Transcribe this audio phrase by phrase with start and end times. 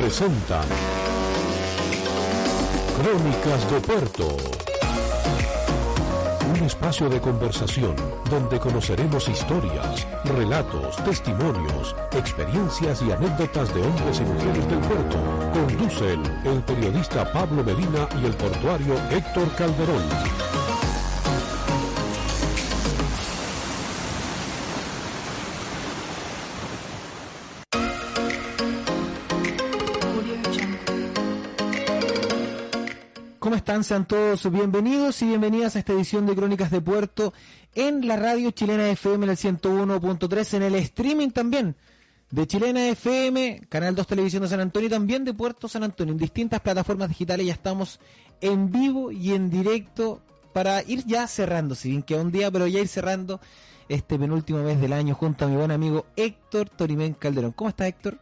[0.00, 0.64] presentan
[3.02, 4.36] Crónicas de Puerto.
[6.54, 7.96] Un espacio de conversación
[8.30, 15.18] donde conoceremos historias, relatos, testimonios, experiencias y anécdotas de hombres y mujeres del puerto.
[15.52, 20.04] Conducen el periodista Pablo Medina y el portuario Héctor Calderón.
[33.80, 33.84] Están?
[33.84, 37.32] Sean todos bienvenidos y bienvenidas a esta edición de Crónicas de Puerto
[37.74, 41.76] en la radio chilena FM en el 101.3, en el streaming también
[42.30, 46.12] de Chilena FM, Canal 2 Televisión de San Antonio y también de Puerto San Antonio.
[46.12, 48.00] En distintas plataformas digitales ya estamos
[48.40, 52.66] en vivo y en directo para ir ya cerrando, si bien queda un día, pero
[52.66, 53.40] ya ir cerrando
[53.88, 57.52] este penúltimo mes del año junto a mi buen amigo Héctor Torimén Calderón.
[57.52, 58.18] ¿Cómo está Héctor?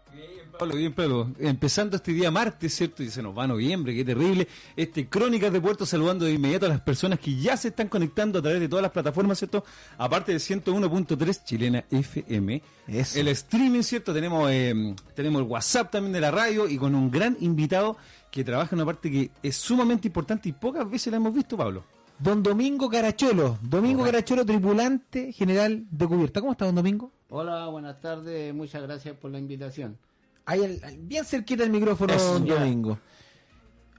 [0.56, 1.30] Pablo, bien, Pablo.
[1.38, 3.02] Empezando este día martes, ¿cierto?
[3.02, 4.48] Y se nos va noviembre, qué terrible.
[4.76, 8.38] Este Crónicas de Puerto saludando de inmediato a las personas que ya se están conectando
[8.38, 9.64] a través de todas las plataformas, ¿cierto?
[9.98, 12.62] Aparte de 101.3 Chilena FM.
[12.88, 13.20] Eso.
[13.20, 14.14] El streaming, ¿cierto?
[14.14, 17.96] Tenemos, eh, tenemos el WhatsApp también de la radio y con un gran invitado
[18.30, 21.56] que trabaja en una parte que es sumamente importante y pocas veces la hemos visto,
[21.56, 21.84] Pablo.
[22.18, 26.40] Don Domingo Caracholo, Domingo Caracholo, tripulante general de cubierta.
[26.40, 27.12] ¿Cómo está, don Domingo?
[27.28, 29.98] Hola, buenas tardes, muchas gracias por la invitación.
[30.46, 32.46] Ahí bien cerquita el micrófono, Eso, don.
[32.46, 32.98] Domingo.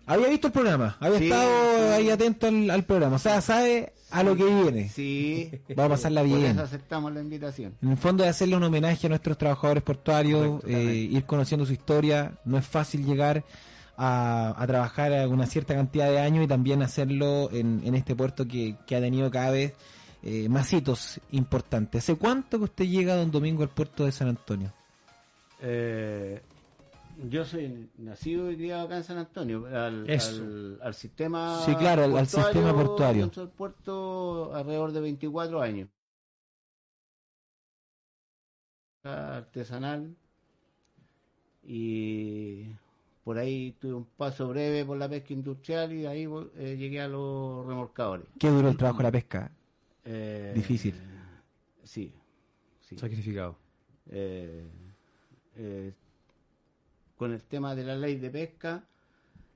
[0.06, 1.26] Había visto el programa, había Sí.
[1.26, 4.88] estado ahí atento al, al programa, o sea, sabe a lo que viene.
[4.88, 6.52] Sí, Va a pasarla por bien.
[6.52, 7.76] eso aceptamos la invitación.
[7.82, 11.66] En el fondo de hacerle un homenaje a nuestros trabajadores portuarios, Correcto, eh, ir conociendo
[11.66, 12.32] su historia.
[12.46, 13.44] No es fácil llegar
[13.98, 18.48] a, a trabajar una cierta cantidad de años y también hacerlo en, en este puerto
[18.48, 19.74] que, que ha tenido cada vez
[20.24, 22.06] eh, más hitos importantes.
[22.06, 24.72] ¿Hace cuánto que usted llega, don Domingo, al puerto de San Antonio?
[25.62, 26.42] Eh,
[27.30, 30.30] yo soy nacido y criado acá en San Antonio, al, Eso.
[30.44, 33.22] al, al sistema Sí, claro, al- al sistema portuario.
[33.24, 35.90] Dentro del puerto alrededor de 24 años.
[39.04, 40.16] Artesanal
[41.64, 42.66] y
[43.24, 47.02] por ahí tuve un paso breve por la pesca industrial y de ahí eh, llegué
[47.02, 48.26] a los remolcadores.
[48.38, 49.52] ¿Qué duró el trabajo de la pesca?
[50.04, 50.96] Eh, Difícil.
[51.84, 52.14] Sí,
[52.82, 52.98] sí.
[52.98, 53.56] Sacrificado.
[54.10, 54.66] Eh,
[55.58, 55.94] eh,
[57.18, 58.84] con el tema de la ley de pesca,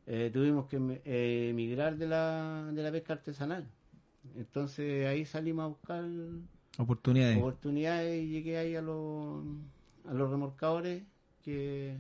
[0.08, 3.68] eh, tuvimos que eh, emigrar de la, de la pesca artesanal.
[4.36, 6.04] Entonces ahí salimos a buscar
[6.78, 7.38] Oportunidades.
[7.38, 9.44] oportunidades y llegué ahí a los,
[10.08, 11.04] a los remolcadores
[11.44, 11.98] que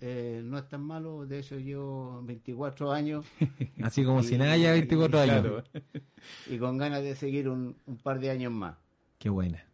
[0.00, 1.26] eh, no es tan malo.
[1.26, 3.24] De hecho, llevo 24 años
[3.82, 5.64] Así como si nada, ya 24 años.
[6.48, 8.76] Y con ganas de seguir un, un par de años más.
[9.18, 9.64] Qué buena.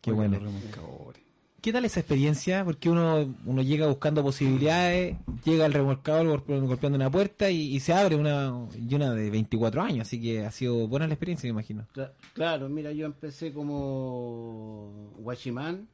[0.00, 0.38] Qué buena.
[0.38, 1.22] los remolcadores.
[1.60, 2.64] ¿Qué tal esa experiencia?
[2.64, 7.92] Porque uno, uno llega buscando posibilidades, llega al remolcador golpe- golpeando una puerta y, se
[7.92, 11.50] abre una y una de 24 años, así que ha sido buena la experiencia, me
[11.50, 11.84] imagino.
[11.94, 15.88] Cla- Claro, mira, yo empecé como guachimán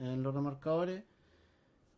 [0.00, 1.04] en los remarcadores.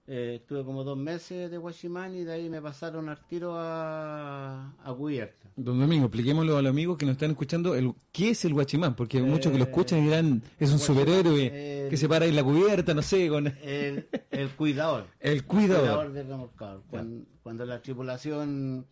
[0.07, 4.75] Eh, estuve como dos meses de guachimán y de ahí me pasaron al tiro a,
[4.85, 5.49] a cubierta.
[5.57, 8.95] Don Domingo, expliquémoslo a los amigos que nos están escuchando, el, ¿qué es el guachimán?
[8.97, 12.37] Porque hay muchos que lo escuchan dirán, es un superhéroe eh, que se para en
[12.37, 15.07] la cubierta, no sé, con El, el cuidador.
[15.21, 15.81] el cuidador.
[15.85, 16.83] cuidador del remolcador.
[16.91, 18.87] Cuando, cuando la tripulación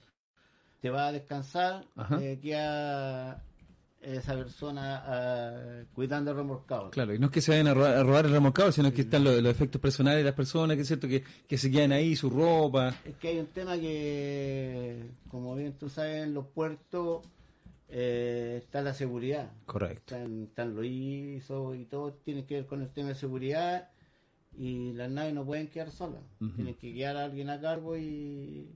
[0.81, 1.85] te va a descansar,
[2.21, 3.45] eh, queda
[4.03, 6.91] esa persona ah, cuidando el remolcador.
[6.91, 9.03] Claro, y no es que se vayan a robar, a robar el remolcador, sino que
[9.03, 11.93] están los, los efectos personales de las personas, que es cierto, que, que se quedan
[11.93, 12.95] ahí, su ropa.
[13.05, 17.23] Es que hay un tema que, como bien tú sabes, en los puertos
[17.89, 19.53] eh, está la seguridad.
[19.67, 20.17] Correcto.
[20.17, 23.91] Están, están los ISO y todo tiene que ver con el tema de seguridad
[24.57, 26.23] y las naves no pueden quedar solas.
[26.57, 28.69] Tienen que quedar a alguien a cargo y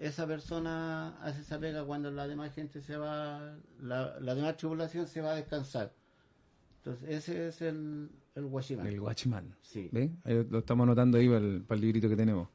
[0.00, 5.06] esa persona hace esa pega cuando la demás gente se va, la, la demás tripulación
[5.06, 5.92] se va a descansar.
[6.78, 8.86] Entonces ese es el, el guachimán.
[8.86, 9.54] El guachimán.
[9.62, 9.88] Sí.
[9.92, 10.10] ¿Ve?
[10.24, 12.48] Ahí lo estamos anotando ahí para el, para el librito que tenemos.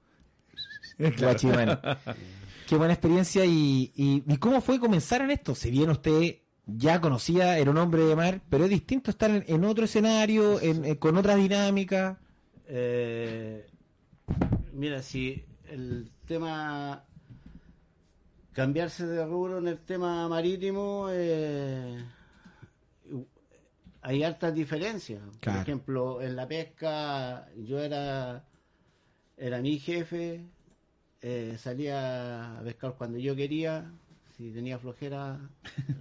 [1.19, 1.79] Guachimán.
[2.67, 5.53] Qué buena experiencia y, y, y cómo fue comenzar en esto.
[5.55, 9.43] Si bien usted ya conocía, era un hombre de mar, pero es distinto estar en,
[9.47, 12.19] en otro escenario, en, en- con otra dinámica.
[12.67, 13.65] Eh,
[14.71, 17.03] mira, si el tema
[18.53, 22.03] cambiarse de rubro en el tema marítimo, eh,
[24.01, 25.21] hay altas diferencias.
[25.39, 25.59] Claro.
[25.59, 28.45] Por ejemplo, en la pesca yo era,
[29.37, 30.45] era mi jefe,
[31.21, 33.91] eh, salía a pescar cuando yo quería,
[34.37, 35.39] si tenía flojera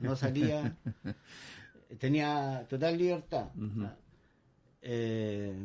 [0.01, 0.77] no salía,
[1.99, 3.47] tenía total libertad.
[4.83, 5.57] Eh,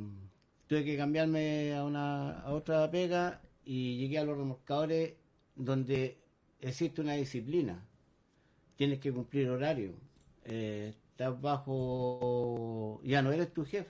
[0.68, 5.14] tuve que cambiarme a una a otra pega y llegué a los remolcadores
[5.56, 6.20] donde
[6.62, 7.84] existe una disciplina.
[8.76, 9.94] Tienes que cumplir horario.
[10.46, 13.90] Eh, estás bajo, ya no eres tu jefe,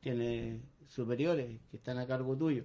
[0.00, 2.64] tienes superiores que están a cargo tuyo.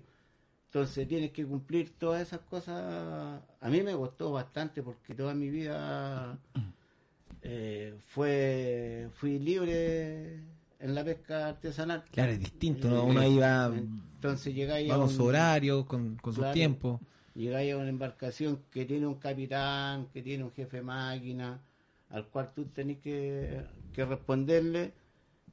[0.67, 3.41] Entonces tienes que cumplir todas esas cosas.
[3.59, 6.37] A mí me costó bastante porque toda mi vida
[7.41, 10.35] eh, fue fui libre
[10.79, 12.05] en la pesca artesanal.
[12.11, 13.05] Claro, es distinto, ¿no?
[13.05, 17.01] Uno va, Entonces llegáis a con un- su horario, con, con su tiempo.
[17.35, 21.59] Llegáis a una embarcación que tiene un capitán, que tiene un jefe de máquina,
[22.09, 23.61] al cual tú tenés que,
[23.93, 24.93] que responderle,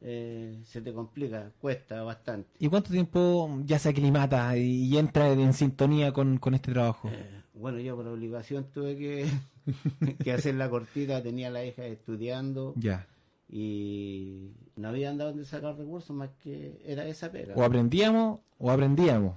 [0.00, 2.48] eh, se te complica, cuesta bastante.
[2.58, 7.08] ¿Y cuánto tiempo ya se aclimata y, entra en sintonía con, con este trabajo?
[7.08, 9.26] Eh, bueno, yo por obligación tuve que,
[10.24, 13.06] que hacer la cortita, tenía a la hija estudiando Ya.
[13.48, 17.54] y no había dado donde sacar recursos más que era esa pega.
[17.54, 19.34] O aprendíamos o aprendíamos.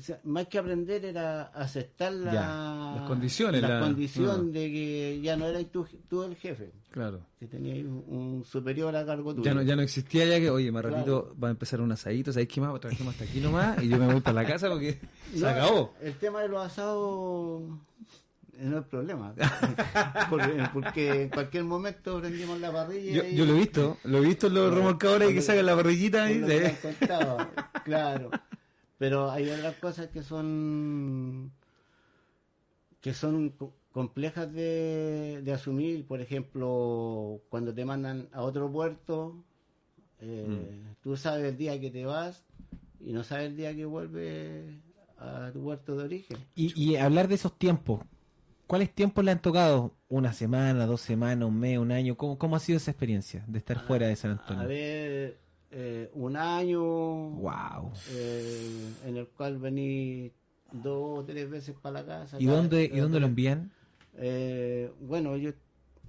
[0.00, 4.70] O sea, más que aprender era aceptar la, Ya, las condiciones, la, la- condición de
[4.72, 7.20] que ya no eras tú, tú el jefe, Claro.
[7.38, 9.44] que tenías un, un superior a cargo tuyo.
[9.44, 10.96] Ya no, ya no existía ya que, oye, más Claro.
[10.96, 12.80] ratito va a empezar un asadito, ¿sabes qué más?
[12.80, 14.98] Trabajemos hasta aquí nomás y yo me voy para la casa porque
[15.34, 15.94] se No, acabó.
[16.00, 17.62] El tema de los asados
[18.58, 19.34] eh, no es problema.
[20.30, 23.12] porque, porque en cualquier momento prendimos la parrilla.
[23.22, 25.76] Yo, y- yo lo he visto, lo he visto en los remolcadores que sacan la
[25.76, 27.38] parrillita por y lo que me se- han contado,
[27.84, 28.30] claro.
[29.00, 31.50] Pero hay otras cosas que son
[33.00, 36.06] que son co- complejas de, de asumir.
[36.06, 39.34] Por ejemplo, cuando te mandan a otro puerto,
[40.20, 40.94] eh, Mm.
[41.02, 42.44] tú sabes el día que te vas
[43.00, 44.74] y no sabes el día que vuelves
[45.18, 46.38] a tu puerto de origen.
[46.54, 48.00] Y, y hablar de esos tiempos.
[48.66, 49.92] ¿Cuáles tiempos le han tocado?
[50.08, 52.16] ¿Una semana, dos semanas, un mes, un año?
[52.16, 54.66] ¿Cómo, cómo ha sido esa experiencia de estar fuera de San A Antonio?
[54.66, 55.38] ver,
[55.70, 57.92] eh, un año ¡Wow!
[58.10, 60.32] eh, en el cual vení
[60.72, 62.36] dos o tres veces para la casa.
[62.40, 63.70] ¿Y dónde, ¿y dónde lo envían?
[64.16, 65.50] Eh, bueno, yo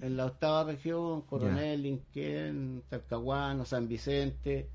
[0.01, 4.67] en la octava región, Coronel, Inquén, Talcahuano, San Vicente,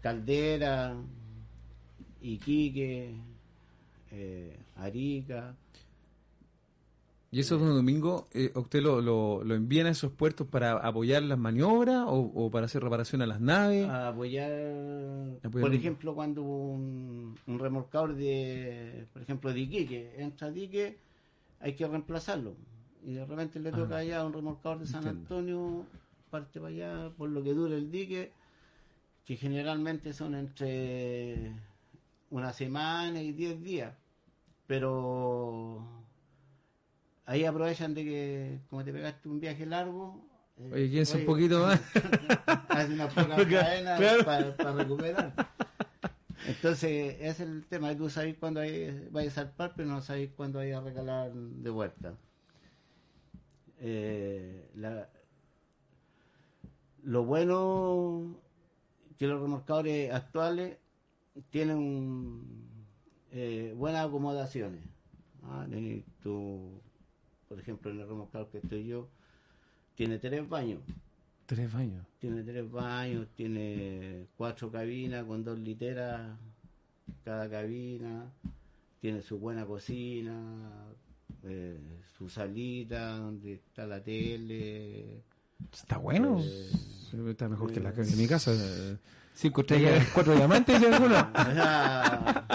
[0.00, 0.96] Caldera,
[2.20, 3.14] Iquique,
[4.12, 5.56] eh, Arica.
[7.30, 11.38] ¿Y esos domingos eh, usted lo, lo, lo envían a esos puertos para apoyar las
[11.38, 13.88] maniobras o, o para hacer reparación a las naves?
[13.88, 14.50] a apoyar,
[15.42, 20.98] Apoyar por ejemplo, cuando un, un remolcador de, por ejemplo, de Iquique, entra a Iquique,
[21.60, 22.54] hay que reemplazarlo.
[23.04, 25.20] Y de repente le toca allá a un remolcador de San entiendo.
[25.22, 25.86] Antonio,
[26.30, 28.32] parte para allá, por lo que dura el dique,
[29.24, 31.52] que generalmente son entre
[32.30, 33.94] una semana y diez días.
[34.66, 35.95] Pero
[37.26, 40.26] ahí aprovechan de que, como te pegaste un viaje largo,
[40.58, 41.80] eh, Oye, quédense un poquito más.
[42.68, 44.24] hace una poca cadena Claro.
[44.56, 45.34] para recuperar.
[46.46, 47.94] Entonces, ese es el tema.
[47.96, 48.60] Tú sabes cuándo
[49.10, 52.14] vayas a salpar, pero no sabes cuándo vayas a recalar de vuelta.
[53.80, 55.08] Eh, la-
[57.02, 58.40] lo bueno
[59.18, 60.78] que los remolcadores actuales
[61.50, 62.86] tienen un-
[63.32, 64.82] eh, buenas acomodaciones.
[65.42, 65.66] ¿ah?
[66.22, 66.80] Tu-
[67.48, 69.08] por ejemplo, en el remolcador que estoy yo,
[69.94, 70.80] tiene tres baños.
[71.46, 72.04] Tres baños.
[72.18, 76.36] Tiene tres baños, tiene cuatro cabinas con dos literas
[77.24, 78.30] cada cabina,
[79.00, 80.34] tiene su buena cocina,
[81.44, 81.78] eh,
[82.18, 85.22] su salita donde está la tele.
[85.72, 86.40] Está bueno.
[86.42, 86.70] eh,
[87.30, 88.52] Está mejor que la que en mi casa.
[88.54, 88.96] eh.
[89.34, 92.46] Cinco estrellas, cuatro diamantes, sea,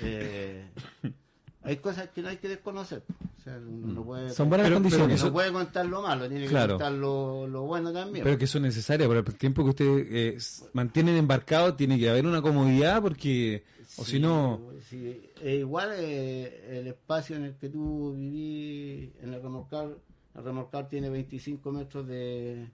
[0.00, 0.64] eh,
[1.62, 3.02] hay cosas que no hay que desconocer.
[3.44, 5.22] O sea, uno no puede, Son buenas Pero- pero condiciones.
[5.22, 6.74] no puede contar lo malo, tiene que Claro.
[6.74, 8.24] contar lo, lo bueno también.
[8.24, 12.24] Pero que son necesarias para el tiempo que ustedes eh, mantienen embarcados, tiene que haber
[12.26, 13.64] una comodidad porque,
[13.98, 15.30] o Sí, si no, sí.
[15.42, 20.00] Eh, igual eh, el espacio en el que tú vivís en el remolcador,
[20.34, 22.70] el remolcador tiene 25 metros de,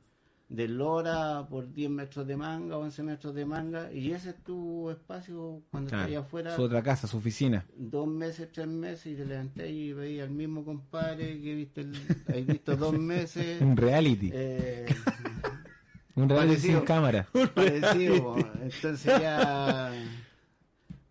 [0.50, 4.90] de lora por 10 metros de manga, 11 metros de manga, y ese es tu
[4.90, 7.64] espacio cuando Claro, estás afuera, Su otra casa, su oficina.
[7.76, 11.94] dos meses, tres meses, y te levanté y veías al mismo compadre que viste, el,
[12.28, 13.62] has visto dos meses.
[13.62, 14.30] Un reality.
[14.34, 14.86] eh,
[16.16, 16.78] un reality parecido.
[16.78, 17.28] sin cámara.
[17.54, 18.36] parecido.
[18.62, 19.92] Entonces ya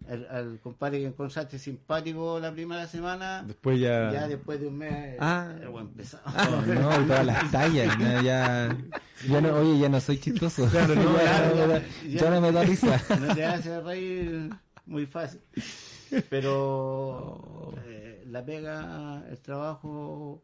[0.10, 4.12] al, al compadre que encontraste simpático la primera semana, después ya...
[4.12, 5.54] ya después de un mes, Ah.
[5.62, 6.62] el buen pesado.
[6.66, 7.98] No, y todas las tallas.
[8.00, 8.22] ¿no?
[8.22, 8.75] Ya,
[9.28, 10.68] ya no, oye, ya no soy chistoso.
[10.72, 12.20] Claro, no, ya, ya, no me da- ya.
[12.20, 13.01] ya no me da risa.
[13.20, 14.50] no te hace reír
[14.86, 15.42] muy fácil.
[16.12, 16.18] Oh.
[16.30, 20.42] Pero eh, la pega, el trabajo,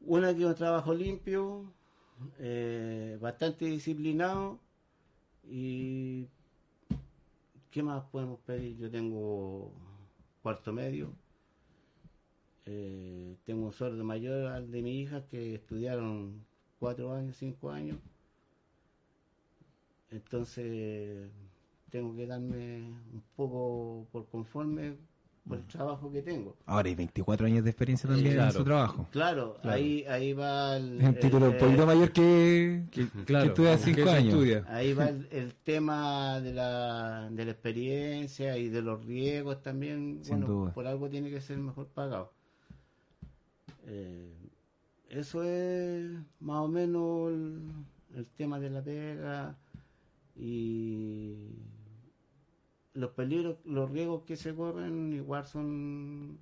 [0.00, 1.72] una que es un trabajo limpio,
[2.40, 4.58] eh, bastante disciplinado
[5.48, 6.26] y
[7.74, 8.76] ¿qué más podemos pedir?
[8.76, 9.72] Yo tengo
[10.44, 11.12] cuarto medio.
[12.66, 16.46] Eh, tengo un sueldo mayor al de mi hija que estudiaron
[16.78, 17.98] cuatro años, cinco años.
[20.08, 21.28] Entonces
[21.90, 24.96] tengo que darme un poco por conforme
[25.46, 26.56] por el trabajo que tengo.
[26.66, 28.52] Ahora hay 24 años de experiencia también en claro.
[28.52, 29.06] su trabajo.
[29.10, 33.78] Claro, Ahí, ahí va el, Es un título un poquito mayor que, Que, estudia que
[33.78, 34.32] 5 eso años.
[34.32, 34.64] estudia.
[34.68, 40.20] Ahí va el, el tema de la, de la experiencia y de los riesgos también.
[40.22, 40.72] Sin bueno, duda.
[40.72, 42.32] por algo tiene que ser mejor pagado.
[43.86, 44.32] Eh,
[45.10, 46.10] eso es
[46.40, 47.60] más o menos el,
[48.16, 49.56] el tema de la pega
[50.36, 51.36] y
[52.94, 56.38] los peligros, los riesgos que se corren igual son,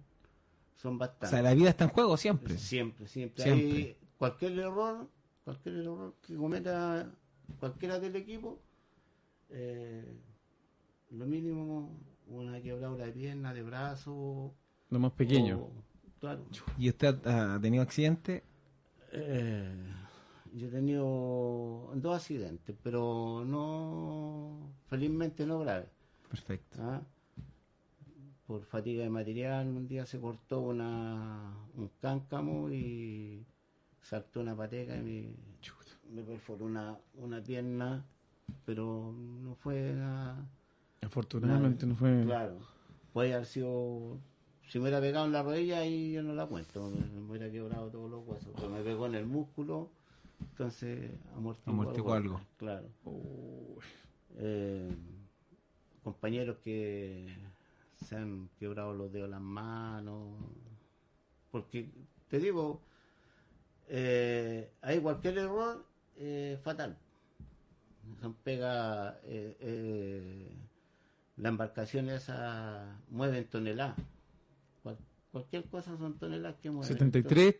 [0.76, 1.30] son O bastantes.
[1.30, 2.56] sea, la vida está en juego siempre.
[2.58, 3.42] Siempre, siempre.
[3.42, 3.66] Siempre.
[3.76, 5.08] Hay cualquier error,
[5.44, 7.10] cualquier error que cometa
[7.58, 8.60] cualquiera del equipo,
[9.50, 10.04] eh,
[11.10, 14.54] lo mínimo, una quebradura de pierna, de brazo.
[14.90, 15.58] Lo más pequeño.
[15.58, 15.72] o-
[16.20, 16.44] claro.
[16.78, 18.42] ¿Y usted ha tenido accidente?
[19.12, 19.74] Eh,
[20.54, 25.88] yo he tenido dos accidentes, pero no, felizmente no graves.
[26.32, 26.78] Perfecto.
[26.80, 27.02] ¿ah?
[28.46, 33.44] Por fatiga de material, un día se cortó una, un cáncamo y
[34.00, 35.34] saltó una pateca y me,
[36.10, 38.06] me perforó una, una pierna,
[38.64, 40.48] pero no fue nada.
[41.02, 42.22] Afortunadamente no fue.
[42.24, 42.60] Claro,
[43.12, 44.18] puede haber sido.
[44.68, 47.50] Si me hubiera pegado en la rodilla, ahí yo no la cuento, me, me hubiera
[47.50, 49.90] quebrado todos los huesos, pero me pegó en el músculo,
[50.40, 52.40] entonces amortiguó, Amortiguó algo.
[52.56, 52.88] Claro.
[54.36, 54.96] Eh,
[56.02, 57.26] compañeros que
[58.06, 60.34] se han quebrado los dedos de las manos,
[61.50, 61.88] porque
[62.28, 62.80] te digo,
[63.88, 65.84] eh, hay cualquier error
[66.18, 66.96] eh, fatal.
[68.20, 70.56] Son pega, eh, eh,
[71.36, 73.96] la embarcación esa mueven toneladas.
[74.82, 74.98] Cual-
[75.30, 76.88] cualquier cosa son toneladas que mueven.
[76.88, 77.56] 73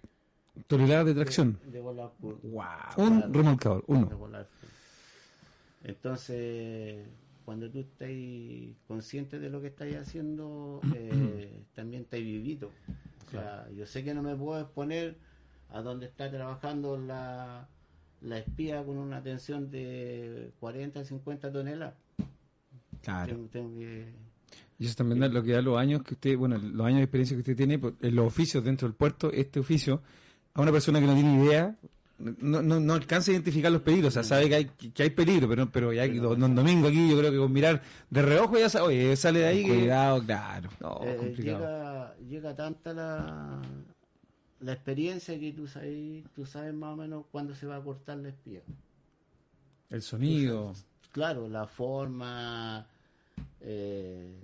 [0.66, 1.58] toneladas de tracción.
[1.64, 2.38] De, de volar por-
[2.96, 4.06] Un remolcador, de uno.
[4.18, 4.49] volar.
[5.84, 7.06] Entonces,
[7.44, 8.08] cuando tú estás
[8.87, 12.70] consciente de lo que estás haciendo, eh, también estás vivito.
[13.26, 15.16] O sea, yo sé que no me puedo exponer
[15.70, 17.68] a donde está trabajando la,
[18.20, 21.94] la espía con una tensión de 40, 50 toneladas.
[23.02, 23.34] Claro.
[23.34, 24.14] Tengo, tengo que...
[24.78, 27.04] Y eso también da lo que da los años que usted, bueno, los años de
[27.04, 30.02] experiencia que usted tiene pues, en los oficios dentro del puerto, este oficio,
[30.54, 31.78] a una persona que no tiene idea,
[32.41, 35.11] no, no, no alcanza a identificar los peligros, o sea, sabe que hay, que hay
[35.11, 38.59] peligro, pero, pero ya do- don domingo aquí yo creo que con mirar de reojo
[38.59, 39.75] ya sabe, oye, sale de ahí que...
[39.75, 40.71] Cuidado, claro.
[40.81, 41.59] No, Eh, complicado.
[41.59, 43.61] llega, llega tanta la,
[44.61, 48.19] la experiencia que tú sabes, tú sabes más o menos cuándo se va a cortar
[48.19, 48.61] la espía.
[49.91, 50.75] El sonido.
[51.11, 52.87] Claro, la forma.
[53.61, 54.35] eh,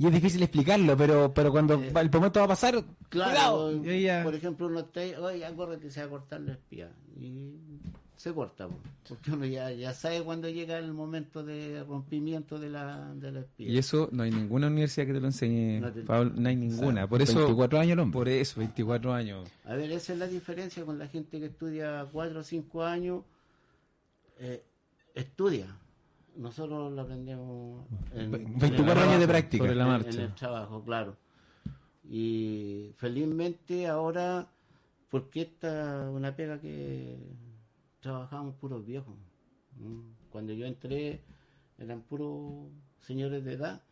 [0.00, 4.24] Y es difícil explicarlo, pero pero cuando Eh, el momento va a pasar, claro, cuidado.
[4.24, 6.90] Por ejemplo, uno está ahí, oye, acuérdate que se va a cortar la espía.
[7.20, 7.52] Y
[8.16, 8.76] se corta, po,
[9.08, 13.40] porque uno ya, ya sabe cuándo llega el momento de rompimiento de la, de la
[13.40, 13.68] espía.
[13.68, 16.56] Y eso no hay ninguna universidad que te lo enseñe, No te- Pablo, no hay
[16.56, 17.06] ninguna.
[17.06, 18.12] Por eso, 24 años hombre.
[18.18, 19.48] por eso, 24 años.
[19.66, 23.22] A ver, esa es la diferencia con la gente que estudia 4 o 5 años.
[24.38, 24.62] eh,
[25.14, 25.66] estudia.
[26.36, 27.84] Nosotros lo aprendemos
[28.14, 29.26] en, 24 en el años de trabajo.
[29.26, 29.64] práctica.
[29.64, 30.10] Sobre la En- marcha.
[30.10, 31.16] En el trabajo, claro.
[32.08, 34.48] Y felizmente ahora,
[35.10, 37.18] porque esta es una pega que
[38.00, 39.14] trabajamos puros viejos.
[39.80, 40.02] ¿m?
[40.30, 41.20] Cuando yo entré,
[41.78, 42.68] eran puros
[43.00, 43.82] señores de edad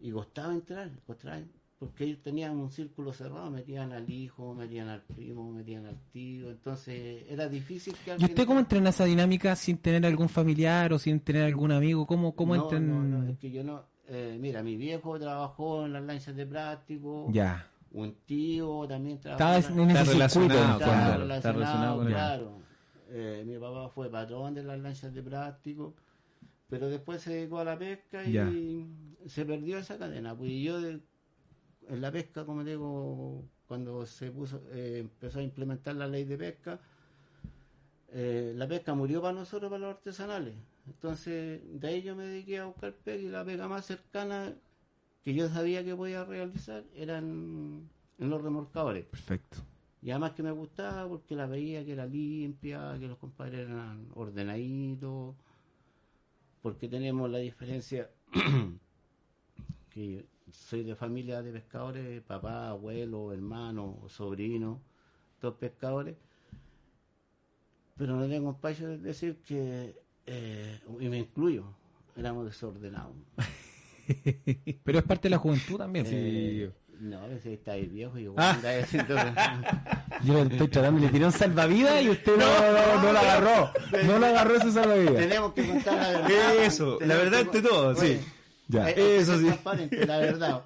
[0.00, 1.40] y costaba entrar, costaba,
[1.82, 6.48] porque ellos tenían un círculo cerrado, metían al hijo, metían al primo, metían al tío,
[6.50, 8.30] entonces era difícil que ¿Y alguien...
[8.30, 12.06] usted cómo entrena esa dinámica sin tener algún familiar o sin tener algún amigo?
[12.06, 13.82] ¿Cómo, cómo no, no, no, es que yo no...
[14.06, 17.66] eh, mira, mi viejo trabajó en las lanchas de práctico, Ya.
[17.90, 21.96] un tío también trabajó Estaba en en la- ese Está relacionado, Está claro, está relacionado
[21.96, 22.58] con claro.
[23.10, 25.94] Eh, mi papá fue patrón de las lanchas de práctico,
[26.68, 28.48] pero después se dedicó a la pesca y Ya.
[29.26, 30.34] se perdió esa cadena.
[30.36, 31.00] Pues y yo de-
[31.88, 36.36] en la pesca, como digo, cuando se puso, eh, empezó a implementar la ley de
[36.36, 36.80] pesca,
[38.10, 40.54] eh, la pesca murió para nosotros, para los artesanales.
[40.86, 44.54] Entonces, de ahí yo me dediqué a buscar pega y la pega más cercana
[45.24, 49.04] que yo sabía que podía realizar eran en los remolcadores.
[49.06, 49.58] Perfecto.
[50.02, 54.08] Y además que me gustaba porque la veía que era limpia, que los compadres eran
[54.14, 55.36] ordenaditos,
[56.60, 58.10] porque tenemos la diferencia
[59.90, 64.80] que soy de familia de pescadores, papá, abuelo, hermano, sobrino,
[65.40, 66.14] todos pescadores,
[67.96, 69.94] pero no tengo espacio de decir que,
[70.26, 71.64] eh, y me incluyo,
[72.16, 73.14] éramos desordenados.
[74.84, 76.04] Pero es parte de la juventud también.
[76.06, 76.12] sí.
[76.14, 78.50] Eh, no, ese está ahí viejo y Ah.
[78.52, 79.14] anda haciendo-
[80.24, 83.70] Yo le estoy tratando, le tiré un salvavidas y usted no, no, no, lo agarró.
[84.06, 85.14] No lo agarró ese salvavidas.
[85.16, 86.56] Tenemos que contar la verdad.
[86.64, 88.20] Eso, la verdad que- ante todo, sí.
[88.72, 88.84] Ya.
[88.86, 89.44] hay que Eso sí.
[89.46, 90.62] transparente, la verdad.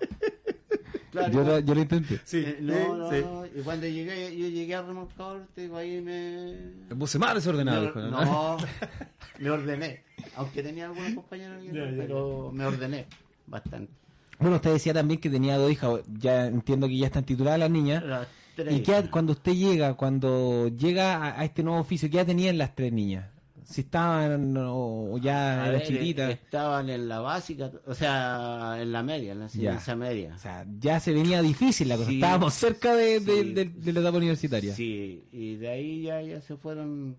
[1.10, 2.20] Claro, Yo, igual- lo- yo lo intenté.
[2.24, 3.16] Sí, eh, no, no, sí.
[3.22, 6.56] no, y cuando llegué, yo llegué al remolcador, te digo, ahí me...
[6.90, 7.80] Me puse más desordenado.
[7.82, 8.56] me- hijo, ¿no?
[9.38, 10.04] me ordené.
[10.36, 11.62] Aunque tenía algunos compañeros,
[11.96, 13.06] pero me ordené
[13.46, 13.92] bastante.
[14.38, 16.00] Bueno, usted decía también que tenía dos hijas.
[16.18, 18.04] Ya entiendo que ya están tituladas las niñas.
[18.04, 22.18] Las tres ¿Y qué, cuando usted llega, cuando llega a, a este nuevo oficio, qué
[22.18, 23.24] edad tenían las tres niñas?
[23.68, 26.30] Si estaban o, o ya A eran ver, chiquitas.
[26.30, 30.32] Estaban en la básica, o sea, en la media, en la enseñanza media.
[30.36, 32.08] O sea, ya se venía difícil la cosa.
[32.10, 33.52] Sí, Estábamos cerca de, de- sí.
[33.54, 34.72] de- de la etapa universitaria.
[34.72, 37.16] Sí, y de ahí ya, ya se fueron.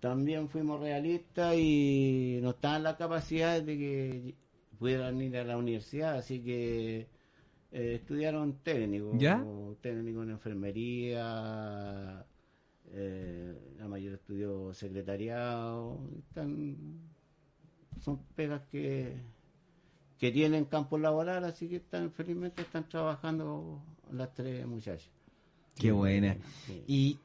[0.00, 4.34] También fuimos realistas y no estaban las capacidades de que
[4.78, 7.08] pudieran ir a la universidad, así que
[7.72, 9.44] eh, estudiaron técnico, ¿Ya?
[9.80, 12.24] técnico en enfermería,
[12.92, 16.76] eh, la mayor estudió secretariado, están,
[18.00, 19.16] son pegas que,
[20.18, 25.10] que tienen campo laboral, así que están felizmente están trabajando las tres muchachas.
[25.76, 26.36] Qué buena.
[26.66, 26.84] Sí.
[26.86, 27.18] ¿Y,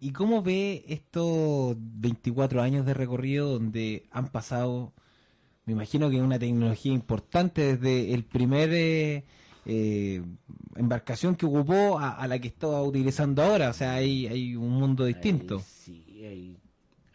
[0.00, 4.92] ¿Y cómo ve estos 24 años de recorrido donde han pasado,
[5.64, 9.24] me imagino que una tecnología importante desde el primer eh,
[9.66, 10.22] eh,
[10.78, 13.70] embarcación que ocupó a, a la que está utilizando ahora?
[13.70, 15.56] O sea, hay, hay un mundo distinto.
[15.56, 16.56] Ahí sí, ahí.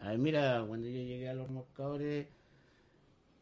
[0.00, 2.26] A ver, mira, cuando yo llegué a los remolcadores,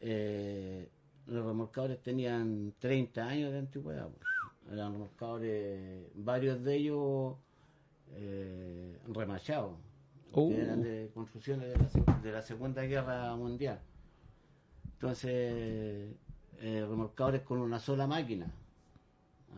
[0.00, 0.88] eh,
[1.26, 4.08] los remolcadores tenían 30 años de antigüedad.
[4.08, 4.72] pues.
[4.72, 7.34] Eran remolcadores, varios de ellos
[8.14, 9.72] eh, remachados,
[10.34, 10.48] Oh.
[10.48, 13.80] que eran de construcciones de la, de la Segunda Guerra Mundial.
[14.94, 15.30] Entonces,
[16.60, 18.50] eh, remolcadores con una sola máquina,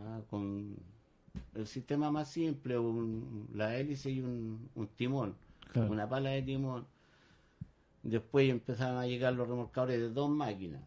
[0.00, 0.74] ah, con
[1.54, 5.34] el sistema más simple, un- la hélice y un, un timón,
[5.72, 5.90] Claro.
[5.90, 6.86] una pala de timón.
[8.02, 10.82] Después empezaron a llegar los remolcadores de dos máquinas,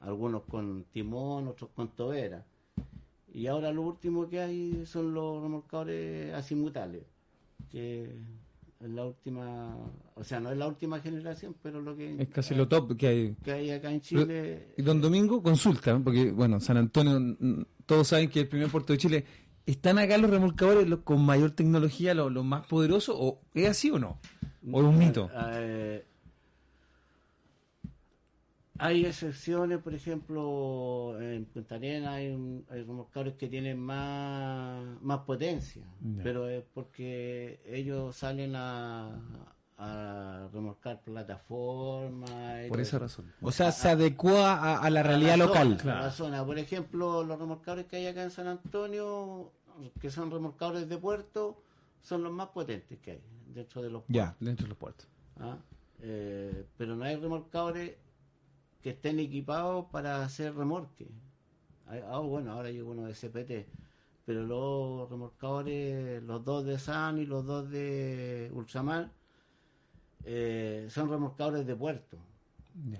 [0.00, 2.44] algunos con timón, otros con tobera.
[3.32, 7.04] Y ahora lo último que hay son los remolcadores azimutales,
[7.70, 8.04] que
[8.80, 9.76] es la última,
[10.14, 13.06] o sea, no es la última generación, pero lo que, Es casi lo top que
[13.06, 13.34] hay.
[13.42, 14.74] que hay acá en Chile.
[14.76, 17.36] Y don Domingo, consulta, porque bueno, San Antonio,
[17.90, 19.24] todos saben que el primer puerto de Chile.
[19.66, 23.16] ¿Están acá los remolcadores los con mayor tecnología, los los más poderosos?
[23.18, 24.20] ¿O es así o no?
[24.70, 25.28] ¿O es un mito?
[25.54, 26.04] Eh,
[28.78, 35.20] hay excepciones, por ejemplo, en Punta Arenas hay, un- hay remolcadores que tienen más, más
[35.20, 35.82] potencia,
[36.22, 39.10] pero es porque ellos salen a,
[39.82, 42.68] a remolcar plataformas.
[42.68, 43.32] Por esa razón.
[43.40, 45.78] O sea, se adecua a, a la A realidad la local.
[45.80, 46.44] zona, a la zona.
[46.44, 49.52] Por ejemplo, los remolcadores que hay acá en San Antonio,
[50.00, 51.62] que son remolcadores de puerto,
[52.02, 53.22] son los más potentes que hay
[53.54, 54.36] dentro de los Ya.
[54.38, 55.08] Dentro de los puertos.
[55.38, 55.56] ¿ah?
[56.02, 57.96] Eh, pero no hay remolcadores
[58.82, 61.08] que estén equipados para hacer remolque.
[61.86, 63.66] Hay- Ah, bueno, ahora llegó uno de CPT,
[64.24, 69.10] pero los remolcadores, los dos de SAN y los dos de Ultramar,
[70.24, 72.16] eh, son remolcadores de puerto.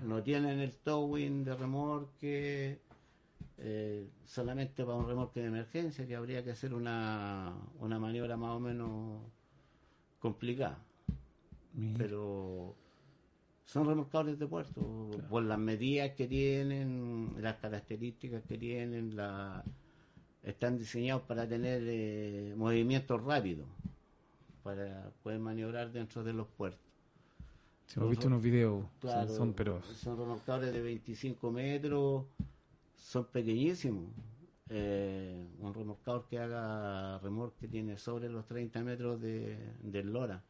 [0.03, 2.81] No tienen el towing de remolque,
[3.57, 8.51] eh, solamente para un remolque de emergencia, que habría que hacer una, una maniobra más
[8.51, 9.21] o menos
[10.19, 10.77] complicada
[11.97, 12.75] pero
[13.65, 19.63] son remolcadores de puerto por las medidas que tienen, las características que tienen, la,
[20.43, 23.67] están diseñados para tener eh, movimientos rápidos,
[24.63, 26.90] para poder maniobrar dentro de los puertos.
[27.97, 32.25] Hemos visto unos videos, son- son, pero son remolcadores de 25 metros,
[32.95, 34.05] son pequeñísimos.
[34.69, 40.41] Eh, un remolcador que haga remolque tiene sobre los 30 metros de, de lora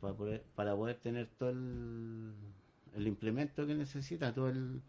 [0.00, 2.32] para poder, para poder tener todo el,
[2.96, 4.80] el implemento que necesita, todo el,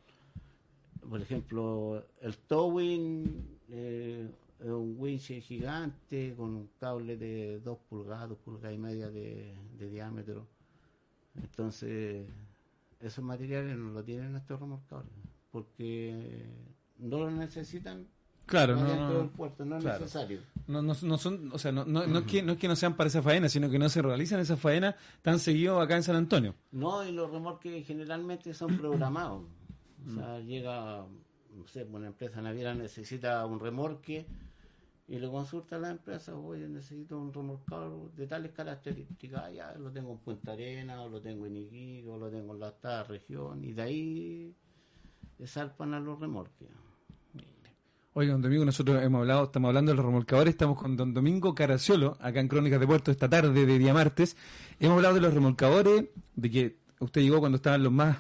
[1.08, 4.28] por ejemplo, el towing eh,
[4.60, 9.54] es un winch gigante con un cable de 2 pulgadas, 2 pulgadas y media de,
[9.78, 10.48] de diámetro.
[11.42, 12.28] Entonces,
[13.00, 15.12] esos materiales no lo tienen estos remolcadores,
[15.52, 16.46] porque
[16.98, 18.08] no lo necesitan
[18.46, 20.40] claro, no, no, del puerto, no es necesario.
[20.68, 22.76] no, no, no son, o sea, no, no, no es que, no es que no
[22.76, 26.04] sean para esa faena, sino que no se realizan esas faenas tan seguido acá en
[26.04, 26.56] San Antonio.
[26.72, 29.44] No, y los remolques generalmente son programados.
[30.08, 31.06] O sea, llega,
[31.56, 34.26] no sé, una empresa naviera necesita un remolque
[35.08, 39.90] y le consulta a la empresa, oye, necesito un remolcador de tales características, ya lo
[39.92, 43.64] tengo en Punta Arena, o lo tengo en Iquique, o lo tengo en la región,
[43.64, 44.56] y de ahí
[45.46, 46.68] zarpan a los remolques.
[48.14, 51.54] Oiga, don Domingo, nosotros hemos hablado, estamos hablando de los remolcadores, estamos con don Domingo
[51.54, 54.36] Caraciolo, acá en Crónicas de Puerto, esta tarde de día martes.
[54.80, 58.18] Hemos hablado de los remolcadores, de que usted llegó cuando estaban los más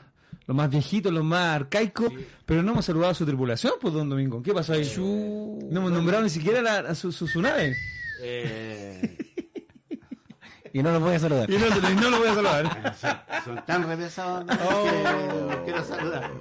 [0.47, 2.11] los más viejitos, los más arcaicos,
[2.45, 4.41] pero no hemos saludado a su tripulación, pues, don Domingo.
[4.41, 4.89] ¿Qué pasó ahí?
[4.97, 7.75] No hemos nombrado ni siquiera la- a su, su, su nave.
[8.21, 9.17] Eh,
[10.73, 11.49] Y no nos voy a saludar.
[11.49, 12.95] Y no, y no lo voy a saludar.
[13.45, 14.53] son tan revesados ¿no?
[14.53, 14.83] Oh.
[14.85, 16.31] que los quiero saludar.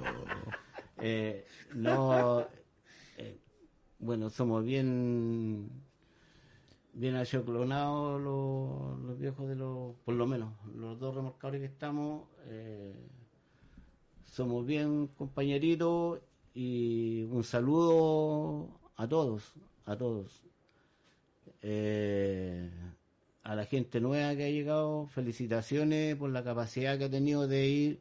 [0.99, 2.41] Eh, no,
[3.17, 3.39] eh,
[3.99, 5.69] bueno, somos bien
[6.93, 12.27] bien achoclonados los, los viejos de los, por lo menos, los dos remolcadores que estamos,
[12.45, 12.93] eh,
[14.37, 16.19] somos bien compañeritos
[16.53, 19.51] y un saludo a todos,
[19.87, 20.43] a todos.
[21.63, 22.69] Eh,
[23.43, 27.67] a la gente nueva que ha llegado, felicitaciones por la capacidad que ha tenido de
[27.67, 27.99] ir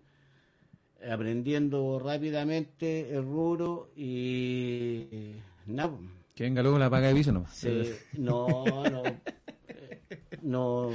[1.11, 5.89] aprendiendo rápidamente el rubro y nada.
[5.97, 7.55] pues, Que venga luego la paga de viso nomás.
[7.55, 9.03] se- no, no,
[9.69, 10.03] eh,
[10.43, 10.91] no,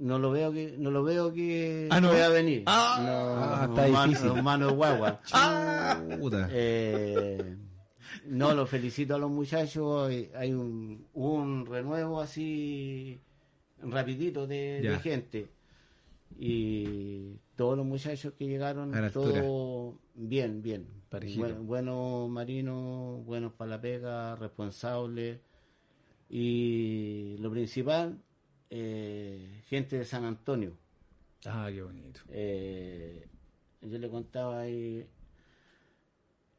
[0.00, 2.08] no lo veo que no lo veo que Ah, ¿no?
[2.10, 2.64] pueda venir.
[2.66, 4.42] Ah, no, está mano- difícil.
[4.42, 5.20] mano de guagua.
[6.52, 7.56] Eh,
[8.26, 10.10] no, los felicito a los muchachos.
[10.34, 13.20] Hay, un, un renuevo así
[13.82, 15.48] rapidito de, gente.
[16.38, 20.86] Y todos los muchachos que llegaron, A todo bien, bien.
[21.66, 25.40] Buenos marinos, buenos para la pega, responsables.
[26.28, 28.18] Y lo principal,
[28.70, 30.72] eh, gente de San Antonio.
[31.44, 32.20] Ah, qué bonito.
[32.30, 33.26] Eh,
[33.82, 35.06] yo le contaba ahí,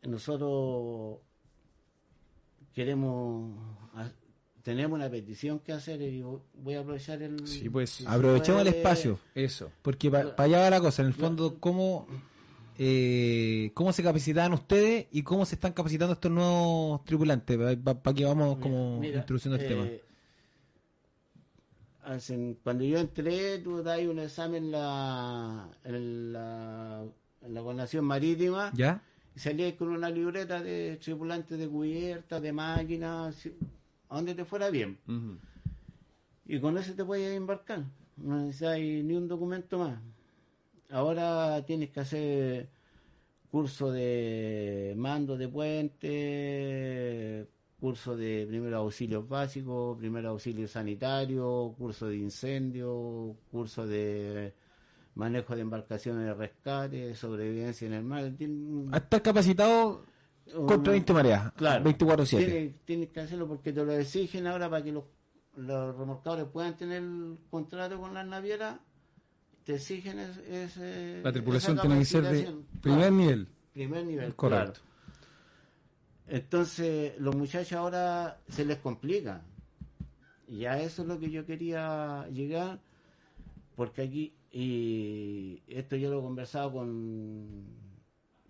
[0.04, 1.20] nosotros
[2.74, 3.60] queremos,
[4.64, 7.46] tenemos una petición que hacer y vo- voy a aprovechar el...
[7.48, 8.06] Sí, pues.
[8.08, 9.20] Aprovechemos el espacio.
[9.36, 9.72] Eso.
[9.82, 12.08] Porque para allá va la cosa, en el fondo, ¿cómo,
[12.78, 17.58] eh, cómo se capacitaban ustedes y cómo se están capacitando estos nuevos tripulantes?
[17.78, 19.88] Para que vamos como Mira, introduciendo el eh, tema.
[22.04, 27.04] Hacen- cuando yo entré, tú das un examen en la, en la,
[27.42, 29.02] en la gobernación marítima ¿Ya?
[29.36, 33.48] y salías con una libreta de tripulantes de cubierta, de máquinas,
[34.10, 34.98] a donde te fuera bien.
[36.46, 37.84] Y con eso te puedes embarcar.
[38.18, 40.00] No necesitas ni un documento más.
[40.90, 42.70] Ahora tienes que hacer
[43.50, 47.48] curso de mando de puente,
[47.82, 54.54] curso de primeros auxilios básicos, primer auxilio sanitario, curso de incendio, curso de
[55.16, 58.32] manejo de embarcaciones de rescate, sobrevivencia en el mar.
[58.96, 60.06] Estar capacitado
[60.68, 61.52] contra un- 20 mareas.
[61.54, 61.84] Claro.
[61.84, 62.38] 24-7.
[62.46, 65.04] Tienes, tienes que hacerlo porque te lo exigen ahora para que los,
[65.58, 68.80] los remolcadores puedan tener el contrato con las navieras.
[69.66, 72.44] Te exigen es- ese- La tripulación tiene que ser de
[72.80, 73.48] primer Claro, nivel.
[73.74, 74.36] primer nivel.
[74.36, 74.80] Correcto.
[74.82, 74.91] claro.
[76.32, 79.42] Entonces, los muchachos ahora se les complica.
[80.48, 82.80] Y a eso es lo que yo quería llegar,
[83.76, 87.66] porque aquí, y esto yo lo he conversado con un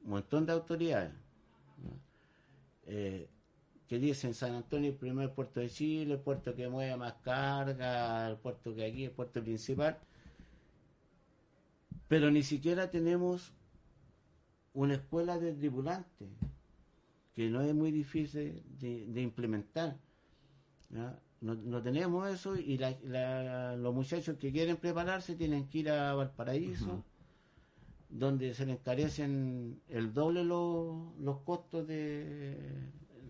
[0.04, 1.12] montón de autoridades.
[2.86, 3.28] Eh,
[3.88, 8.28] que dicen San Antonio el primer puerto de Chile, el puerto que mueve más carga,
[8.30, 9.98] el puerto que aquí, el puerto principal,
[12.08, 13.52] pero ni siquiera tenemos
[14.76, 16.30] una escuela de tripulantes,
[17.36, 19.98] que no es muy difícil de, de implementar.
[21.42, 25.90] No, no tenemos eso y la- la- los muchachos que quieren prepararse tienen que ir
[25.90, 27.04] a Valparaíso,
[28.10, 32.58] donde se les encarecen el doble los, los costos de,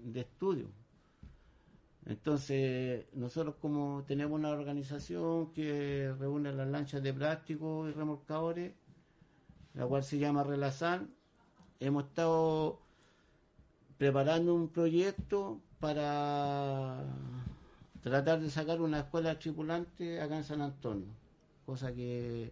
[0.04, 0.68] de estudio.
[2.06, 8.74] Entonces, nosotros como tenemos una organización que reúne las lanchas de plástico y remolcadores,
[9.76, 11.14] la cual se llama Relazan,
[11.80, 12.82] hemos estado
[14.02, 17.04] preparando un proyecto para
[18.02, 21.14] tratar de sacar una escuela tripulante acá en San Antonio,
[21.68, 22.52] cosa que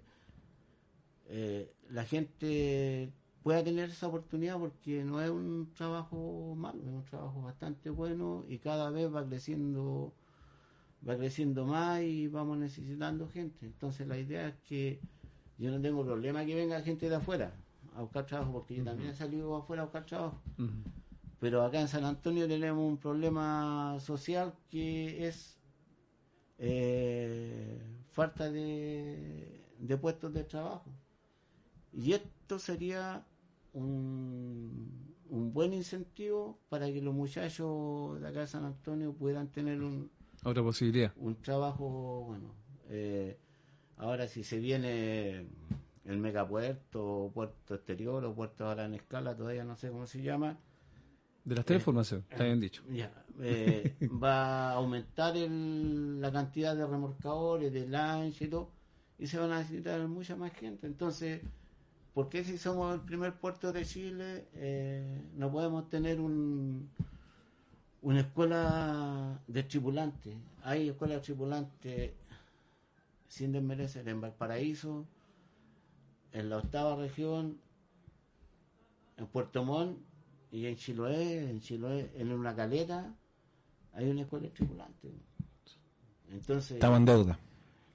[1.26, 7.06] eh, la gente pueda tener esa oportunidad porque no es un trabajo malo, es un
[7.06, 10.14] trabajo bastante bueno y cada vez va creciendo
[11.02, 13.66] va creciendo más y vamos necesitando gente.
[13.66, 15.00] Entonces la idea es que
[15.58, 17.56] yo no tengo problema que venga gente de afuera
[17.96, 20.40] a buscar trabajo porque yo también he salido afuera a buscar trabajo.
[21.40, 25.58] Pero acá en San Antonio tenemos un problema social que es
[26.58, 30.92] eh, falta de, de puestos de trabajo.
[31.94, 33.26] Y esto sería
[33.74, 39.82] un, un buen incentivo para que los muchachos de acá de San Antonio puedan tener
[39.82, 40.12] un,
[40.44, 41.14] Otra posibilidad.
[41.16, 42.54] un trabajo, bueno,
[42.90, 43.38] eh,
[43.98, 45.48] ahora si se viene
[46.06, 50.22] el megapuerto, o puerto exterior o puerto a gran escala, todavía no sé cómo se
[50.22, 50.58] llama,
[51.50, 52.84] De las tres formaciones, está bien dicho.
[52.90, 58.70] ya, eh, va a aumentar el- la cantidad de remolcadores, de lancha y todo,
[59.18, 60.86] y se van a necesitar mucha más gente.
[60.86, 61.42] Entonces,
[62.14, 66.90] ¿por qué si somos el primer puerto de Chile eh, no podemos tener un,
[68.04, 70.36] una escuela de tripulantes?
[70.62, 72.12] Hay escuelas de tripulantes,
[73.28, 75.06] sin desmerecer, en Valparaíso,
[76.32, 77.58] en la octava región,
[79.18, 79.98] en Puerto Montt
[80.52, 83.14] y en Chiloé, en Chiloé, en una caleta,
[83.94, 85.12] hay una escuela de tripulantes.
[86.32, 87.40] Entonces, Estamos en deuda.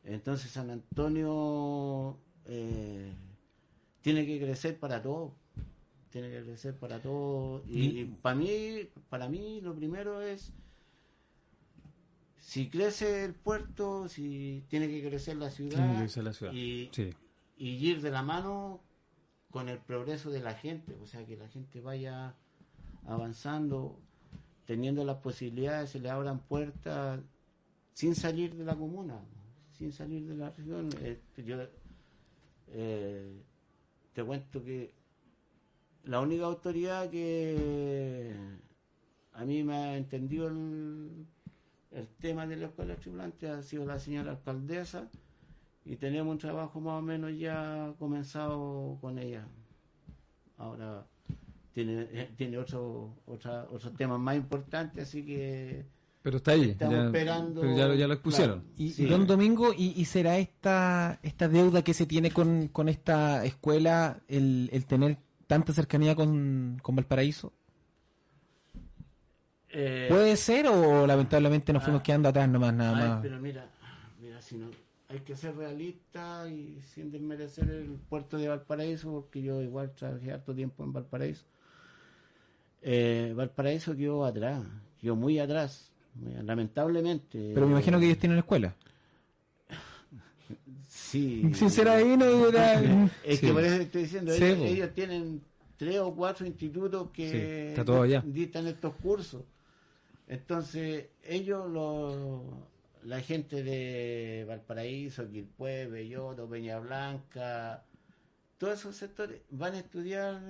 [0.04, 3.12] entonces San Antonio eh,
[4.02, 5.34] tiene que crecer para todo,
[6.10, 7.62] tiene que crecer para todo.
[7.66, 10.52] Y, para mí, para mí lo primero es
[12.38, 16.52] si crece el puerto, si tiene que crecer la ciudad, Tiene que crecer la ciudad.
[16.52, 17.10] Y, Sí.
[17.56, 18.80] y ir de la mano
[19.50, 22.34] con el progreso de la gente, o sea, que la gente vaya
[23.06, 24.00] avanzando,
[24.64, 27.20] teniendo las posibilidades, se le abran puertas
[27.92, 29.20] sin salir de la comuna,
[29.72, 30.88] sin salir de la región.
[31.00, 31.56] Eh, yo
[32.68, 33.42] eh,
[34.12, 34.94] te cuento que
[36.04, 38.34] la única autoridad que
[39.32, 41.26] a mí me ha entendido el,
[42.18, 45.08] tema de la escuela tripulante ha sido la señora alcaldesa
[45.84, 49.46] y tenemos un trabajo más o menos ya comenzado con ella.
[50.56, 51.06] Ahora
[51.74, 55.84] tiene, eh, tiene otro, otra, otros temas más importantes, así que
[56.22, 56.70] Pero está ahí.
[56.70, 57.60] estamos ya, esperando.
[57.60, 58.60] pero ya, lo- ya lo expusieron.
[58.60, 59.04] Claro, Y sí.
[59.06, 64.20] don Domingo, ¿y, y será esta esta deuda que se tiene con, con esta escuela
[64.28, 67.52] el, el tener tanta cercanía con, con Valparaíso?
[69.70, 73.18] Eh, ¿Puede ser o lamentablemente nos fuimos ah, quedando atrás nomás, nada Ay, más?
[73.22, 73.68] pero mira,
[74.20, 74.68] mira, si no,
[75.08, 80.32] hay que ser realista y sin desmerecer el puerto de Valparaíso, porque yo igual trabajé
[80.32, 81.44] harto tiempo en Valparaíso.
[82.86, 84.62] Eh, Valparaíso quedó atrás,
[85.00, 85.90] quedó muy atrás,
[86.42, 87.52] lamentablemente.
[87.54, 88.74] Pero me imagino que ellos tienen escuela.
[90.88, 91.50] Sí.
[91.54, 92.48] Sincera ahí no.
[93.24, 93.46] Es Sí.
[93.46, 95.42] que por eso estoy diciendo, Sí, ellos, ellos tienen
[95.76, 99.42] tres o cuatro institutos que Sí, dictan estos cursos.
[100.28, 102.42] Entonces, ellos, los,
[103.04, 107.82] la gente de Valparaíso, Quilpué, Belloto, Peña Blanca,
[108.58, 110.40] todos esos sectores van a estudiar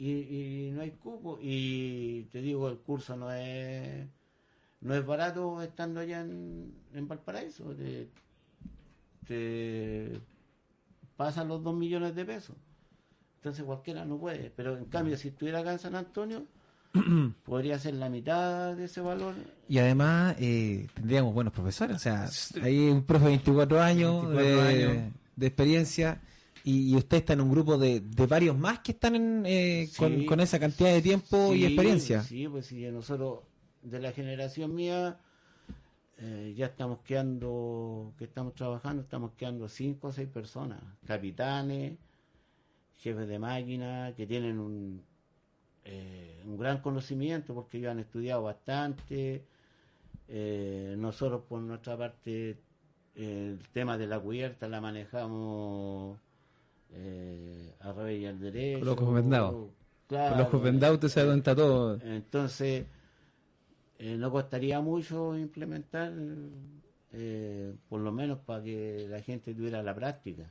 [0.00, 1.38] y, y no hay cupo.
[1.40, 4.08] Y te digo, el curso no es
[4.80, 7.64] no es barato estando allá en, en Valparaíso.
[7.74, 8.08] Te,
[9.26, 10.20] te
[11.16, 12.56] pasan los dos millones de pesos.
[13.36, 14.50] Entonces cualquiera no puede.
[14.56, 16.46] Pero en cambio, si estuviera acá en San Antonio,
[17.44, 19.34] podría ser la mitad de ese valor.
[19.68, 21.96] Y además eh, tendríamos buenos profesores.
[21.96, 22.26] O sea,
[22.62, 25.12] hay un profe de 24 años, 24 de, años.
[25.36, 26.20] de experiencia
[26.64, 29.96] y, usted está en un grupo de, de varios más que están en, eh, Sí.
[29.96, 32.22] con, con esa cantidad de tiempo y Sí, experiencia.
[32.22, 33.40] Sí, pues si nosotros,
[33.82, 35.18] de la generación mía,
[36.18, 41.96] eh, ya estamos quedando, que estamos trabajando, estamos quedando cinco o seis personas, capitanes,
[42.98, 45.02] jefes de máquina, que tienen un,
[45.84, 49.44] eh, un gran conocimiento porque ellos han estudiado bastante.
[50.28, 52.58] Eh, nosotros por nuestra parte
[53.16, 56.18] el tema de la cubierta la manejamos
[58.10, 58.78] eh, y al derecho.
[58.80, 59.70] Con los ojos vendados.
[60.06, 62.00] Claro, Con los ojos vendados usted se da cuenta todo.
[62.02, 62.84] entonces,
[63.98, 66.12] eh, no costaría mucho implementar,
[67.12, 70.44] eh, por lo menos para que la gente tuviera la práctica.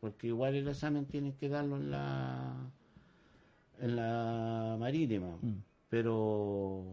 [0.00, 2.54] Porque igual el examen tienen que darlo en la,
[3.80, 5.38] en la marítima.
[5.88, 6.84] Pero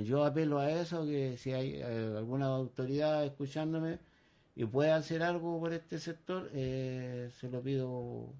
[0.00, 3.98] yo apelo a eso, que si hay eh, alguna autoridad escuchándome
[4.54, 8.32] y puede hacer algo por este sector, eh, se lo pido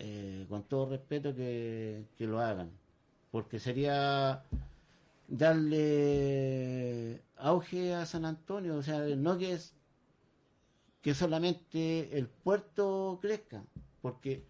[0.00, 2.70] eh, con todo respeto que, que lo hagan.
[3.30, 4.42] Porque sería
[5.28, 9.74] darle auge a San Antonio, o sea, no que es
[11.02, 13.62] que solamente el puerto crezca,
[14.02, 14.44] porque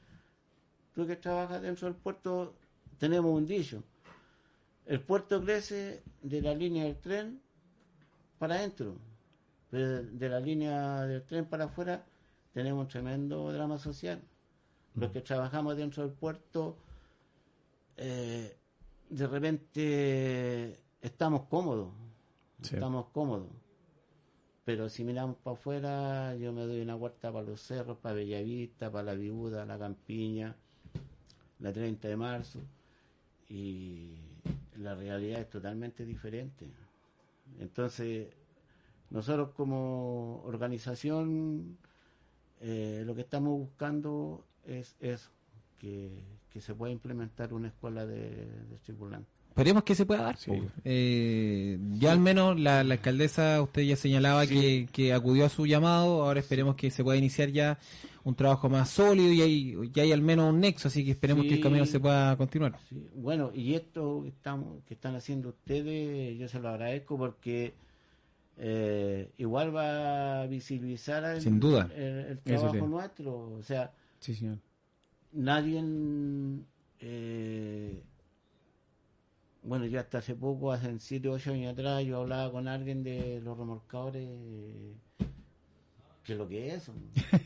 [0.95, 2.55] tú que trabajas dentro del puerto
[2.99, 3.83] tenemos un dicho,
[4.87, 7.41] el puerto crece de la línea del tren
[8.39, 8.97] para adentro,
[9.71, 12.05] pero de la línea del tren para afuera
[12.53, 14.21] tenemos un tremendo drama social.
[15.01, 16.77] Los que trabajamos dentro del puerto,
[17.97, 18.55] eh,
[19.09, 21.89] de repente estamos cómodos,
[22.63, 22.75] Sí.
[22.75, 23.49] estamos cómodos.
[24.65, 28.93] Pero si miramos para afuera, yo me doy una vuelta para los cerros, para Bellavista,
[28.93, 30.55] para la Viuda, la Campiña,
[31.61, 32.61] la 30 de marzo,
[33.49, 34.19] y
[34.77, 36.71] la realidad es totalmente diferente.
[37.59, 38.29] Entonces,
[39.09, 41.79] nosotros como organización
[42.61, 45.31] eh, lo que estamos buscando es eso,
[45.79, 49.41] que, que se pueda implementar una escuela de, de tripulantes.
[49.51, 50.37] Esperemos que se pueda dar.
[50.37, 50.51] Sí.
[50.53, 50.65] po.
[50.85, 55.67] Eh, ya al menos la, la alcaldesa, usted ya señalaba que, que acudió a su
[55.67, 57.79] llamado, ahora esperemos que se pueda iniciar ya
[58.23, 61.47] un trabajo más sólido y hay, ya hay al menos un nexo, así que esperemos
[61.47, 62.79] que el camino se pueda continuar.
[62.89, 67.75] Sí, Bueno, y esto que, estamos, que están haciendo ustedes, yo se lo agradezco porque
[68.57, 71.91] eh, igual va a visibilizar el, Sin duda.
[71.97, 72.81] el, trabajo sí.
[72.83, 73.53] nuestro.
[73.55, 73.91] O sea,
[74.21, 74.59] Sí, señor.
[75.33, 75.83] nadie,
[77.01, 78.03] eh,
[79.63, 83.03] bueno, yo hasta hace poco, hace 7 o 8 años atrás, yo hablaba con alguien
[83.03, 84.29] de los remolcadores,
[86.25, 86.95] que lo que es eso,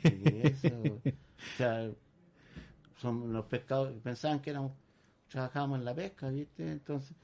[0.03, 0.75] ¿Qué es eso?
[0.85, 1.91] o sea,
[3.01, 4.73] son los pescados, pensaban que éramos,
[5.29, 6.73] trabajábamos en la pesca, ¿viste?
[6.73, 7.17] Entonces,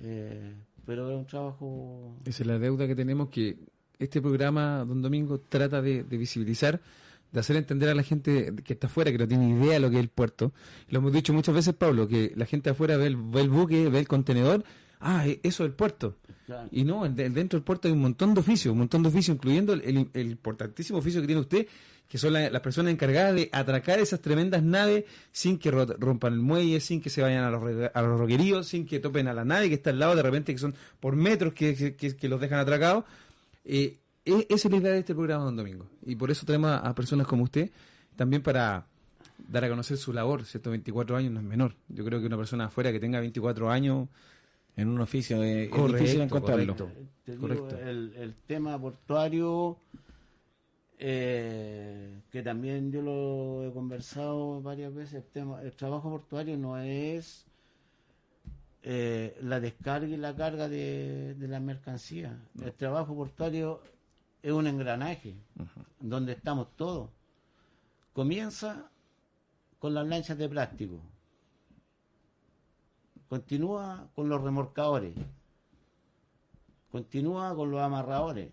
[0.00, 3.56] eh, pero era un trabajo, Esa es la deuda que tenemos que
[3.98, 6.80] este programa, don Domingo, trata de, de visibilizar,
[7.36, 9.90] de hacer entender a la gente que está afuera, que no tiene idea de lo
[9.90, 10.52] que es el puerto.
[10.88, 13.88] Lo hemos dicho muchas veces, Pablo, que la gente afuera ve el, ve el buque,
[13.90, 14.64] ve el contenedor,
[15.00, 16.16] ah, e- eso es el puerto.
[16.46, 19.10] claro, Y no, en- dentro del puerto hay un montón de oficios, un montón de
[19.10, 21.66] oficios, incluyendo el, importantísimo oficio que tiene usted,
[22.08, 26.32] que son la- las personas encargadas de atracar esas tremendas naves sin que ro- rompan
[26.34, 29.34] el muelle, sin que se vayan a los, a los roqueríos, sin que topen a
[29.34, 32.16] la nave que está al lado, de repente que son por metros que, que- que-
[32.16, 33.04] que los dejan atracados.
[33.64, 35.86] Eh, e- esa es la idea de este programa, don Domingo.
[36.04, 37.70] Y por eso tenemos a, a personas como usted,
[38.16, 38.86] también para
[39.48, 40.70] dar a conocer su labor, ¿cierto?
[40.70, 41.74] 24 años no es menor.
[41.88, 44.08] Yo creo que una persona afuera que tenga 24 años...
[44.78, 46.76] En un oficio eh, es Correcto, difícil encontrarlo.
[46.76, 47.06] correcto.
[47.24, 47.78] te digo, correcto.
[47.78, 49.78] el, el tema portuario,
[50.98, 56.76] eh, que también yo lo he conversado varias veces, el, tema, el trabajo portuario no
[56.78, 57.46] es
[58.82, 62.38] eh, la descarga y la carga de, de la mercancía.
[62.62, 63.80] El trabajo portuario
[64.42, 65.34] es un engranaje
[66.00, 67.10] donde estamos todos.
[68.12, 68.90] Comienza
[69.78, 71.00] con las lanchas de plástico.
[73.28, 75.14] Continúa con los remorcadores
[76.96, 78.50] continúa con los amarradores.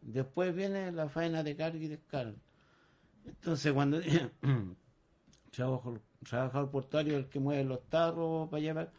[0.00, 2.38] Después viene la faena de carga y descarga.
[3.26, 4.00] Entonces, cuando
[5.50, 8.92] trabajo, trabajador portuario el que mueve los tarros para llevar,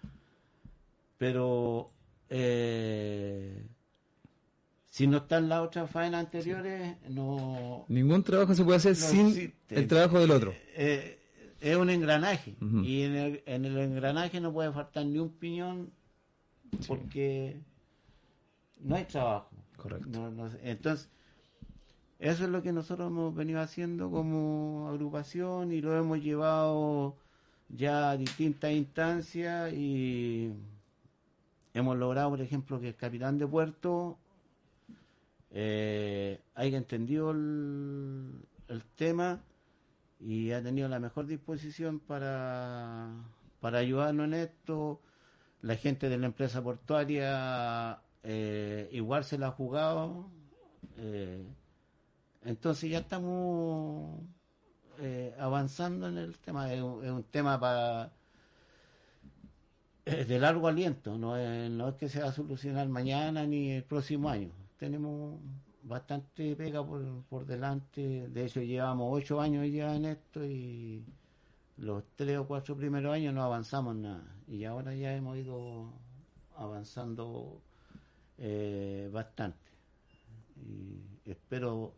[1.17, 1.89] pero
[2.29, 3.65] eh,
[4.93, 9.27] si no están las otras faenas anteriores, no, Ningún trabajo se puede hacer No sin
[9.29, 9.75] existe.
[9.79, 10.53] el trabajo del otro.
[10.75, 11.19] eh,
[11.59, 15.89] es un engranaje y en el, en el engranaje no puede faltar ni un piñón
[16.87, 17.59] porque
[18.81, 19.49] no hay trabajo.
[19.77, 20.07] Correcto.
[20.11, 20.59] No- no sé.
[20.61, 21.09] Entonces,
[22.19, 27.15] eso es lo que nosotros hemos venido haciendo como agrupación y lo hemos llevado
[27.69, 30.51] ya a distintas instancias y
[31.73, 34.19] hemos logrado, por ejemplo, que el capitán de puerto
[35.53, 38.43] eh, haya entendido el,
[38.95, 39.43] tema
[40.19, 43.09] y ha tenido la mejor disposición para,
[43.59, 44.99] para ayudarnos en esto.
[45.61, 50.29] La gente de la empresa portuaria eh, igual se la ha jugado.
[50.97, 51.45] eh,
[52.45, 54.19] entonces ya estamos
[54.99, 56.73] eh, avanzando en el tema.
[56.73, 58.11] Es un, tema para
[60.05, 63.83] de largo aliento, no es, no es que se va a solucionar mañana ni el
[63.83, 64.51] próximo año.
[64.77, 65.39] Tenemos
[65.83, 71.03] bastante pega por, por delante, de hecho llevamos ocho años ya en esto y
[71.77, 75.91] los tres o cuatro primeros años no avanzamos nada y ahora ya hemos ido
[76.55, 77.61] avanzando
[78.37, 79.71] eh, bastante
[80.55, 81.93] y espero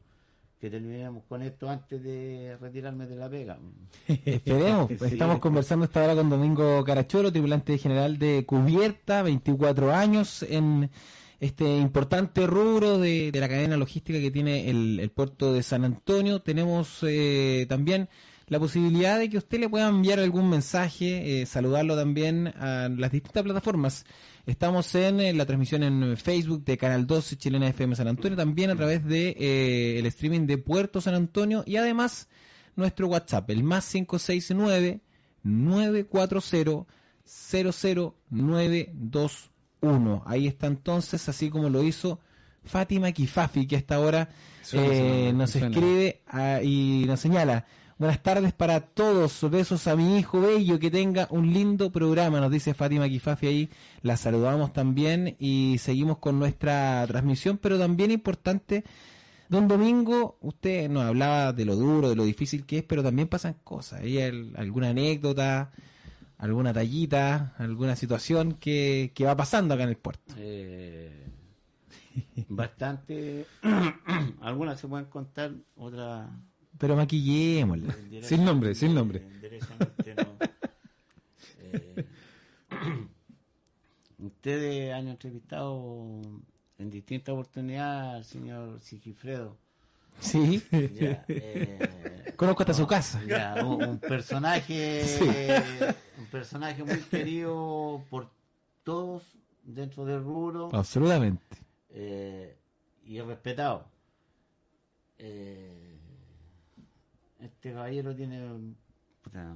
[0.59, 3.59] que terminemos con esto antes de retirarme de la pega.
[4.07, 4.87] Esperemos.
[4.87, 4.97] Sí.
[5.05, 10.89] Estamos conversando esta hora con Domingo Caracholo, tripulante general de Cubierta, 24 años en
[11.45, 15.85] este importante rubro de, de la cadena logística que tiene el, el puerto de San
[15.85, 16.41] Antonio.
[16.41, 18.09] Tenemos eh, también
[18.47, 23.11] la posibilidad de que usted le pueda enviar algún mensaje, eh, saludarlo también a las
[23.11, 24.05] distintas plataformas.
[24.45, 28.69] Estamos en, eh, la transmisión en Facebook de Canal 12 Chilena FM San Antonio, también
[28.69, 32.27] a través de eh, el streaming de Puerto San Antonio y además
[32.75, 35.01] nuestro WhatsApp, el más 569
[35.43, 36.85] 940
[39.85, 40.23] 00921.
[40.25, 42.19] Ahí está entonces, así como lo hizo
[42.63, 44.29] Fátima Kifafi, que hasta ahora
[44.73, 45.67] eh, nos suena.
[45.67, 47.65] escribe ah, y nos señala.
[47.97, 52.51] Buenas tardes para todos, besos a mi hijo bello, que tenga un lindo programa, nos
[52.51, 53.69] dice Fátima Kifafi ahí,
[54.01, 58.83] la saludamos también y seguimos con nuestra transmisión, pero también importante,
[59.47, 63.29] don Domingo, usted nos hablaba de lo duro, de lo difícil que es, pero también
[63.29, 65.71] pasan cosas, ¿hay al- alguna anécdota,
[66.37, 70.33] alguna tallita, alguna situación que, que va pasando acá en el puerto?
[70.37, 71.27] Eh,
[72.49, 73.45] bastante,
[74.41, 76.29] algunas se pueden contar, otras
[76.77, 77.95] Pero maquillémosla.
[78.21, 79.25] Sin nombre, sin nombre.
[80.17, 80.37] no.
[81.59, 82.05] Eh,
[84.19, 86.21] ustedes han entrevistado
[86.77, 89.57] en distintas oportunidades al señor Sigifredo.
[90.19, 90.61] Sí.
[90.71, 93.21] Ya, eh, Conozco hasta su casa.
[93.27, 95.23] ya, un, un personaje Sí.
[96.17, 98.29] un personaje muy querido por
[98.83, 99.23] todos
[99.63, 101.57] dentro del rubro Absolutamente.
[101.89, 102.57] eh,
[103.05, 103.85] y respetado.
[105.17, 105.97] Eh,
[107.39, 108.75] este caballero tiene
[109.21, 109.55] puta,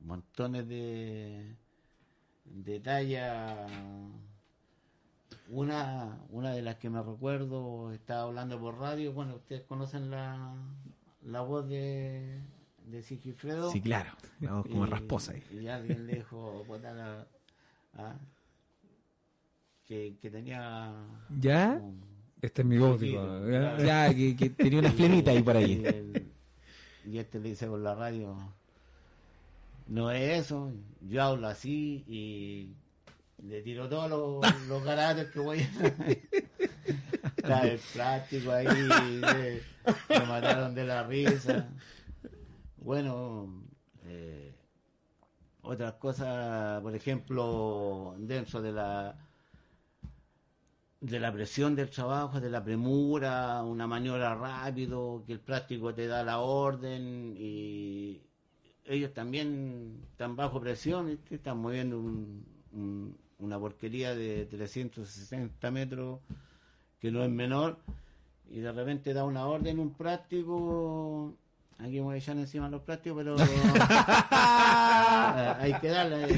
[0.00, 1.56] montones de,
[2.44, 3.66] de talla.
[5.48, 9.12] Una, una de las que me recuerdo, estaba hablando por radio.
[9.12, 10.54] Bueno, ustedes conocen la,
[11.24, 12.38] la voz de,
[12.86, 13.70] de Sigifredo.
[13.70, 14.10] Sí, claro.
[14.40, 15.42] Vamos como Y- rasposa ahí.
[15.52, 17.26] Y alguien le dijo la-
[17.94, 18.14] ah,
[19.86, 20.92] que, que tenía
[21.40, 21.80] ¿Ya?
[21.82, 22.00] un-
[22.40, 23.22] Esta es mi voz, Sí, digo.
[23.46, 23.78] claro.
[23.84, 24.08] ¿ya?
[24.08, 25.82] Ya, que, que tenía una flemita ahí por Y, ahí.
[25.84, 26.32] el-
[27.06, 28.36] y este le dice por la radio,
[29.88, 30.70] no es eso,
[31.00, 32.72] yo hablo así y
[33.42, 35.96] le tiro todos los, los caracteres que voy a...
[37.36, 38.66] Está el plástico ahí,
[40.08, 41.68] me mataron de la risa.
[42.76, 43.64] Bueno,
[44.04, 44.54] eh,
[45.62, 49.16] otras cosas, por ejemplo, dentro de la
[51.00, 56.06] de la presión del trabajo, de la premura, una maniobra rápido, que el plástico te
[56.06, 58.20] da la orden y
[58.84, 66.20] ellos también están bajo presión, están moviendo un- un- una porquería de 360 metros
[67.00, 67.78] que no es menor
[68.50, 71.34] y de repente da una orden un plástico
[71.78, 73.36] aquí me voy a echar encima los plásticos pero
[75.58, 76.32] hay que darle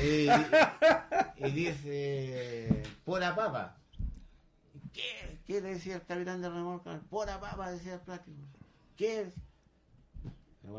[1.38, 3.76] y, y dice pura papa
[4.92, 5.38] ¿Qué?
[5.46, 7.00] ¿Qué le decía el capitán de remolca?
[7.08, 8.36] Pura papa, decía el plástico.
[8.94, 9.32] ¿Qué?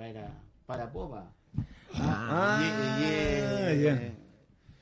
[0.01, 0.29] Era
[0.67, 1.31] para popa.
[1.95, 4.13] Ah, y, y- y- ya.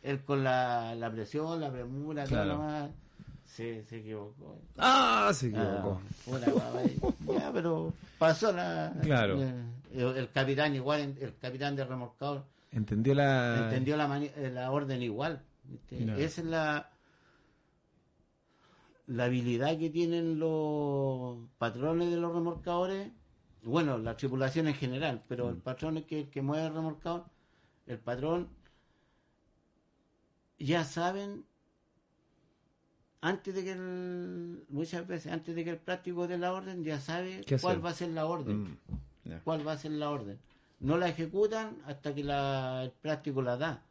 [0.04, 2.50] Él con la, la presión, la premura, todo Claro.
[2.54, 2.90] lo más,
[3.46, 4.58] se, se equivocó.
[4.78, 7.22] Ah, se Ah, equivocó.
[7.28, 8.94] y- ya, pero pasó la.
[9.02, 9.38] Claro.
[9.94, 13.66] El, capitán igual, el capitán de remolcador Entendió la.
[13.66, 15.42] entendió la, mani- eh, la orden igual.
[15.90, 16.90] Esa es la,
[19.08, 23.12] la habilidad que tienen los patrones de los remolcadores,
[23.64, 27.26] bueno, la tripulación en general, pero el patrón es que, que mueve el remolcador,
[27.88, 28.48] el patrón
[30.64, 31.44] ya saben
[33.22, 37.00] antes de que el, muchas veces antes de que el plástico dé la orden ya
[37.00, 38.78] sabe ¿Qué cuál va a ser la orden
[39.24, 40.40] Mm, cuál va a ser la orden.
[40.80, 43.84] No la ejecutan hasta que la, el plástico la da.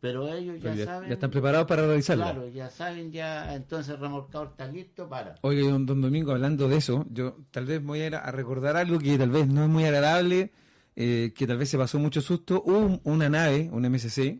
[0.00, 1.08] Pero ellos ya, Pero ya, saben.
[1.08, 2.30] ya están preparados para realizarla.
[2.32, 3.52] Claro, ya saben, ya.
[3.56, 5.34] Entonces el remolcador está listo para.
[5.40, 8.76] Oiga, don, don Domingo, hablando de eso, yo tal vez voy a ir a recordar
[8.76, 10.52] algo que tal vez no es muy agradable,
[10.94, 12.62] eh, que tal vez se pasó mucho susto.
[12.64, 14.38] Hubo un- una nave, un MSC,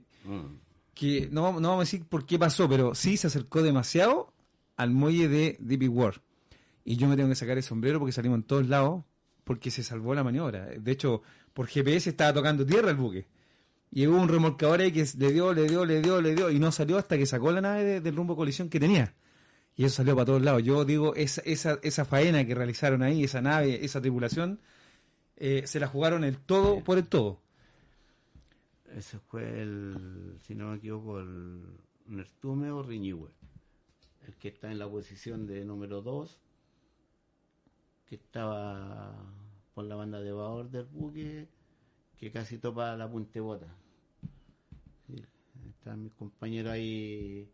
[0.97, 4.33] que no, vamos- no vamos a decir por qué pasó, pero sí se acercó demasiado
[4.77, 6.21] al muelle de DP World.
[6.85, 9.05] Y yo me tengo que sacar el sombrero porque salimos en todos lados,
[9.45, 10.67] porque se salvó la maniobra.
[10.67, 11.23] De hecho,
[11.53, 13.27] por GPS estaba tocando tierra el buque.
[13.93, 16.59] Y hubo un remolcador ahí que le dio, le dio, le dio, le dio, y
[16.59, 19.15] no salió hasta que sacó la nave de- del rumbo de colisión que tenía.
[19.77, 20.63] Y eso salió para todos lados.
[20.63, 24.61] Yo digo, esa, esa, esa faena que realizaron ahí, esa nave, esa tripulación,
[25.37, 27.41] eh, se la jugaron el todo por el todo.
[28.97, 31.63] Ese fue el, si no me equivoco, el
[32.07, 33.29] Nertume o Riñihue.
[34.27, 36.41] El que está en la posición de número 2,
[38.07, 39.15] que estaba
[39.75, 41.47] por la banda de babor del buque,
[42.19, 43.67] que casi topa la puntebota.
[45.07, 45.23] Sí,
[45.69, 47.49] están mis compañeros ahí.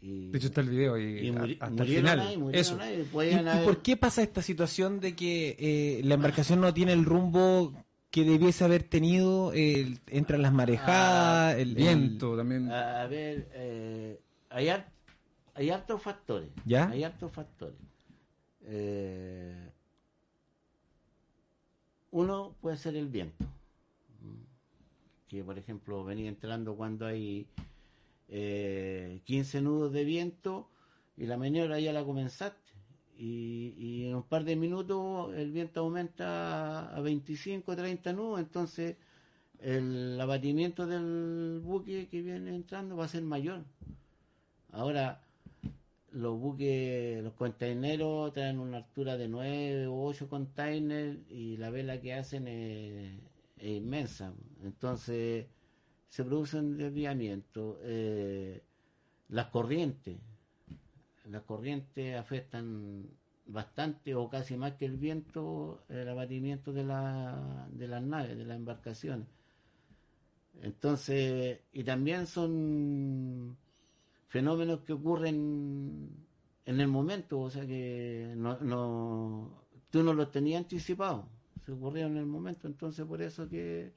[0.00, 2.20] Y, De hecho, está el video y, y muri- hasta el murieron final.
[2.20, 2.80] ahí, murieron eso.
[2.80, 6.60] ahí, ¿Y, podían y haber- por qué pasa esta situación de que eh, la embarcación
[6.60, 7.74] no tiene el rumbo
[8.14, 9.52] que debiese haber tenido?
[9.52, 12.70] el- entran las marejadas, Ah, el, el- Viento también.
[12.70, 14.88] A, ver, eh, hay, har-
[15.54, 16.48] hay hartos factores.
[16.64, 16.88] ¿Ya?
[16.90, 17.74] Hay hartos factores.
[18.62, 19.68] Eh,
[22.12, 23.44] uno puede ser el viento.
[25.26, 27.48] Que, por ejemplo, venía entrando cuando hay
[28.28, 30.68] eh, 15 nudos de viento
[31.16, 32.63] y la maniobra ya la comenzaste.
[33.16, 38.96] Y, en un par de minutos el viento aumenta a 25, 30 nudos, entonces
[39.60, 43.64] el abatimiento del buque que viene entrando va a ser mayor.
[44.72, 45.22] Ahora,
[46.12, 52.00] los buques, los containeros traen una altura de 9 o 8 containers y la vela
[52.00, 53.18] que hacen es,
[53.60, 54.34] inmensa.
[54.62, 55.46] Entonces,
[56.08, 57.78] se producen desviamientos.
[57.82, 58.62] Eh,
[59.28, 60.18] las corrientes,
[61.24, 63.06] las corrientes afectan
[63.46, 68.44] bastante o casi más que el viento el abatimiento de, la, de las naves, de
[68.44, 69.26] las embarcaciones.
[70.62, 73.56] Entonces, y también son
[74.28, 76.10] fenómenos que ocurren
[76.64, 81.28] en el momento, o sea que no, no tú no los tenías anticipado,
[81.64, 83.92] se ocurrieron en el momento, entonces por eso que,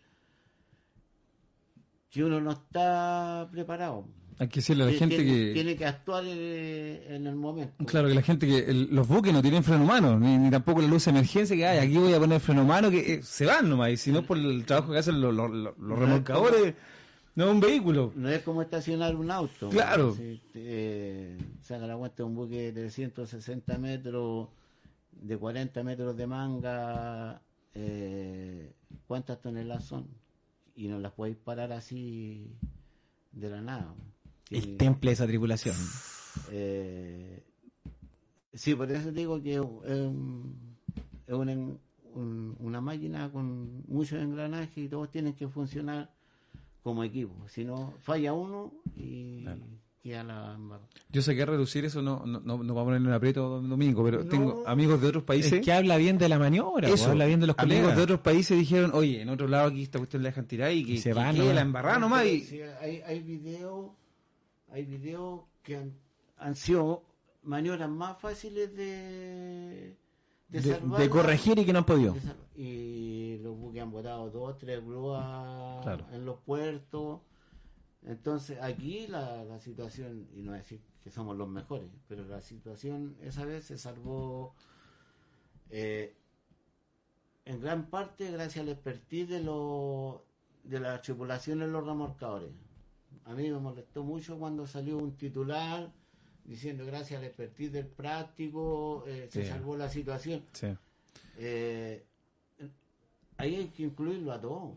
[2.10, 4.08] que uno no está preparado.
[4.40, 5.54] Hay que decirle a la gente tiene, que...
[5.54, 7.84] tiene que actuar eh, en el momento.
[7.86, 10.80] Claro, que la gente que el- los buques no tienen freno humano, ni, ni tampoco
[10.82, 13.46] la luz de emergencia que hay, aquí voy a poner freno humano, que eh, se
[13.48, 16.76] van nomás, y si no por el trabajo que hacen los, los- los- los remolcadores,
[17.34, 18.14] no es un vehículo.
[18.16, 19.70] No es como estacionar un auto.
[19.70, 20.14] Claro.
[20.16, 24.50] Si, eh, saca la cuenta de un buque de 160 metros,
[25.20, 27.42] de 40 metros de manga,
[27.74, 28.72] eh,
[29.08, 30.08] ¿cuántas toneladas son?
[30.76, 32.52] Y no las podéis parar así
[33.32, 33.94] de la nada.
[34.52, 35.76] El temple de esa tripulación.
[36.52, 37.44] eh,
[38.54, 40.56] sí, por eso digo que es, un-
[41.28, 46.10] es una, un- una máquina con muchos engranajes y todos tienen que funcionar
[46.84, 47.34] como equipo.
[47.50, 49.46] Si no, falla uno y
[50.02, 50.88] queda la embarrada.
[51.12, 53.62] Yo sé que a reducir eso no, no, no, no va a poner en aprieto
[53.62, 54.30] domingo, pero No.
[54.30, 55.54] tengo amigos de otros países.
[55.54, 57.98] Es que habla bien de la maniobra, Eso, habla bien de los amigos colegas.
[57.98, 60.86] de otros países dijeron, oye, en otro lado aquí esta cuestión la dejan tirar y
[60.86, 62.26] que, Y se que van la embarrada nomás.
[62.26, 63.88] y- Sí, hay, hay videos
[64.78, 65.94] hay videos que han,
[66.38, 67.04] han sido
[67.42, 69.98] maniobras más fáciles de,
[70.50, 71.02] de, de, salvar.
[71.02, 72.16] de corregir y que no han podido.
[72.56, 76.06] Y los buques han botado dos, tres grúas Claro.
[76.12, 77.22] en los puertos.
[78.04, 83.18] Entonces, aquí la, la situación, y no decir que somos los mejores, pero la situación
[83.22, 84.54] esa vez se salvó
[85.72, 86.16] eh,
[87.46, 90.22] en gran parte gracias al expertise de, los
[90.64, 92.52] de las tripulaciones los remolcadores.
[93.26, 95.92] A mí me molestó mucho cuando salió un titular
[96.46, 99.50] diciendo gracias al expertise del práctico eh, se Sí.
[99.50, 100.44] salvó la situación.
[100.54, 100.68] Sí.
[101.38, 102.04] Eh,
[103.38, 104.76] ahí hay que incluirlo a todos.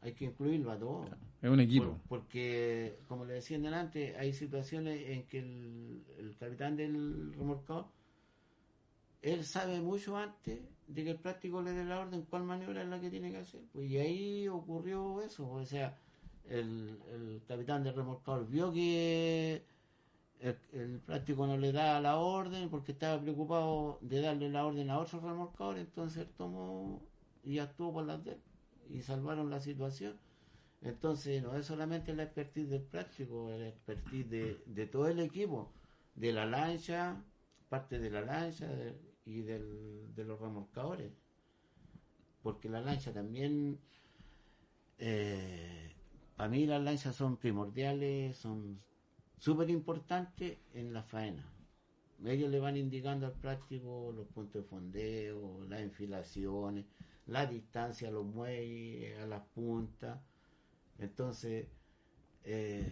[0.00, 1.08] Hay que incluirlo a todos.
[1.42, 1.86] Es un equipo.
[2.08, 7.86] Por- porque, como le decía delante, hay situaciones en que el, el capitán del remolcador,
[9.22, 12.88] él sabe mucho antes de que el práctico le dé la orden cuál maniobra es
[12.88, 13.60] la que tiene que hacer.
[13.72, 15.48] Pues, y ahí ocurrió eso.
[15.50, 15.96] O sea,
[16.48, 19.64] el, capitán del remolcador vio que
[20.40, 24.98] el, práctico no le da la orden porque estaba preocupado de darle la orden a
[24.98, 27.02] otro remolcador, entonces él tomó
[27.44, 28.38] y actuó por las de
[28.92, 30.18] y salvaron la situación.
[30.82, 35.72] Entonces, no es solamente la expertise del práctico, es la expertise de, todo el equipo,
[36.14, 37.22] de la lancha,
[37.68, 38.66] parte de la lancha
[39.24, 41.12] y de los remolcadores.
[42.42, 43.78] Porque la lancha también,
[44.98, 45.89] eh,
[46.40, 48.80] para mí las lanchas son primordiales, son
[49.36, 51.44] súper importantes en la faena.
[52.24, 56.86] Ellos le van indicando al práctico los puntos de fondeo, las enfilaciones,
[57.26, 60.18] la distancia a los muelles, a las puntas.
[60.98, 61.66] Entonces,
[62.44, 62.90] eh,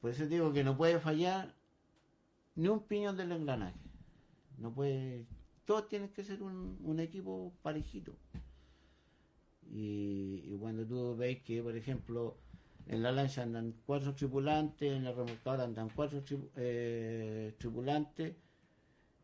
[0.00, 1.52] por eso digo que no puede fallar
[2.54, 3.80] ni un piñón del engranaje.
[4.56, 5.26] No puede,
[5.64, 8.16] todos tienen que ser un, equipo parejito.
[9.68, 12.38] Y, y cuando tú veis que, por ejemplo,
[12.86, 16.22] en la lancha andan cuatro tripulantes, en la remolcadora andan cuatro
[16.56, 18.36] eh, tripulantes,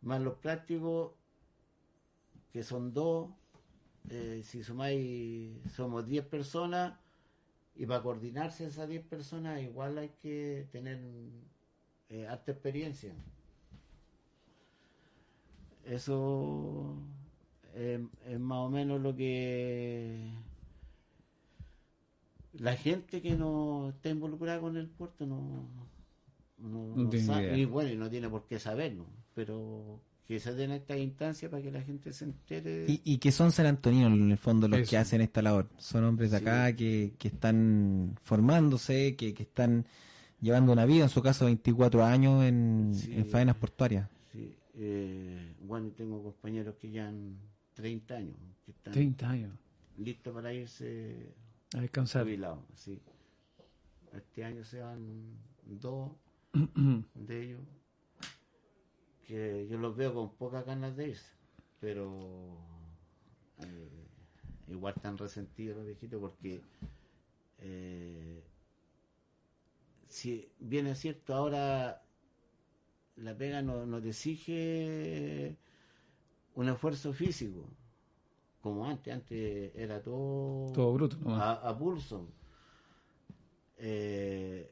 [0.02, 1.12] más los prácticos,
[2.52, 3.30] que son dos,
[4.08, 6.98] eh, si sumáis, somos 10 personas,
[7.76, 10.98] y para coordinarse esas 10 personas, igual hay que tener
[12.08, 13.14] eh, experiencia.
[15.84, 16.96] Eso
[17.74, 20.32] es más o menos lo que
[22.54, 25.68] la gente que no está involucrada con el puerto no,
[26.58, 30.96] no, sabe, y bueno, y no tiene por qué saberlo, pero que se den esta
[30.96, 32.84] instancia para que la gente se entere.
[32.86, 34.90] Y, y que son San Antonio en el fondo los Eso.
[34.90, 35.68] que hacen esta labor.
[35.78, 36.44] Son hombres de Sí.
[36.44, 39.86] acá que, que están formándose, que, que están
[40.40, 43.12] llevando una vida, en su caso 24 años en, Sí.
[43.12, 44.08] en faenas portuarias.
[44.32, 47.36] Sí, eh, bueno, tengo compañeros que ya han
[47.74, 49.52] 30 años, que están 30 años.
[49.98, 51.34] listos para irse
[51.74, 52.24] A descansar.
[52.24, 52.64] jubilados.
[52.74, 53.00] Sí.
[54.12, 56.10] Este año se van dos
[57.14, 57.60] de ellos,
[59.26, 61.32] que yo los veo con pocas ganas de irse,
[61.78, 62.58] pero
[63.58, 64.06] eh,
[64.68, 66.60] igual están resentidos los viejitos porque
[67.58, 68.42] eh,
[70.08, 72.02] si bien es cierto ahora
[73.16, 75.56] la pega no- nos exige
[76.54, 77.68] un esfuerzo físico
[78.60, 82.28] como antes antes era todo Todo bruto a, a pulso
[83.78, 84.70] Eh,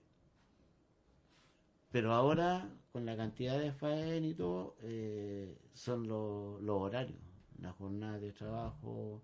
[1.91, 7.19] pero ahora, con la cantidad de faena y todo, eh, son los los horarios,
[7.61, 9.23] la jornada de trabajo,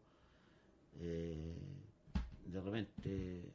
[0.95, 1.55] eh,
[2.47, 3.53] de repente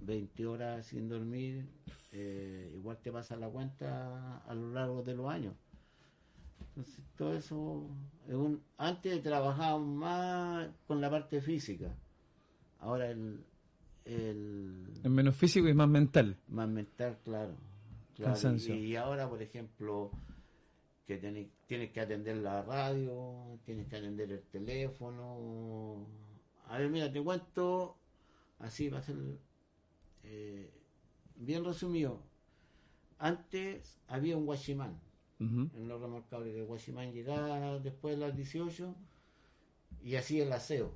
[0.00, 1.68] 20 horas sin dormir,
[2.12, 5.54] eh, igual te pasa la cuenta a lo largo de los años.
[6.74, 7.86] Entonces, todo eso,
[8.26, 11.94] es un, antes trabajábamos más con la parte física,
[12.80, 13.44] ahora el,
[14.06, 16.38] el Es menos físico y más mental.
[16.48, 17.54] más mental, claro.
[18.14, 18.56] claro.
[18.56, 20.10] Y, y ahora, por ejemplo,
[21.06, 26.06] que tienes, tienes que atender la radio, tienes que atender el teléfono.
[26.68, 27.98] A ver, mira, te cuento,
[28.60, 29.16] así va a ser
[30.22, 30.72] eh,
[31.36, 32.22] bien resumido.
[33.18, 34.98] Antes había un guachimán
[35.44, 35.70] Ujú.
[35.76, 36.54] en los remolcadores.
[36.54, 38.94] El guachimán llegaba después de las 18
[40.02, 40.92] y hacía el aseo.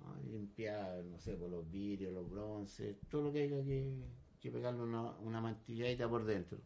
[0.00, 0.30] ¿no?
[0.30, 3.92] Limpiar, no sé, por los vidrios, los bronces, todo lo que haya que,
[4.40, 6.58] que pegarle una, una mantilladita por dentro.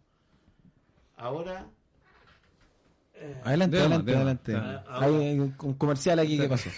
[1.16, 1.70] Ahora,
[3.14, 4.54] eh, Adelante, adelante, adelante.
[4.56, 6.70] Ah, Hay un comercial aquí, ¿qué pasó?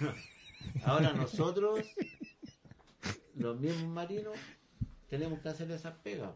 [0.84, 1.80] ahora nosotros,
[3.34, 4.34] los mismos marinos,
[5.08, 6.30] tenemos que hacer esas pegas.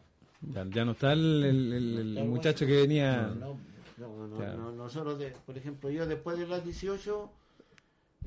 [0.52, 3.22] Ya, ya no está el, el- muchacho que venía.
[3.38, 3.58] No,
[3.98, 4.56] no, no, Claro.
[4.58, 7.30] no, nosotros, de- por ejemplo, yo después de las 18,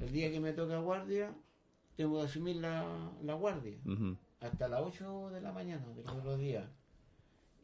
[0.01, 1.33] el día que me toca guardia,
[1.95, 2.85] tengo que asumir la,
[3.23, 3.75] la guardia
[4.39, 6.65] hasta las 8 de la mañana de los otros días.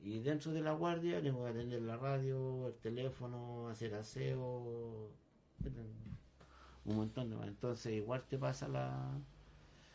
[0.04, 5.10] Y dentro de la guardia tengo que atender la radio, el teléfono, hacer aseo,
[6.86, 7.47] un montón de más.
[7.47, 9.12] Entonces, igual te pasa la,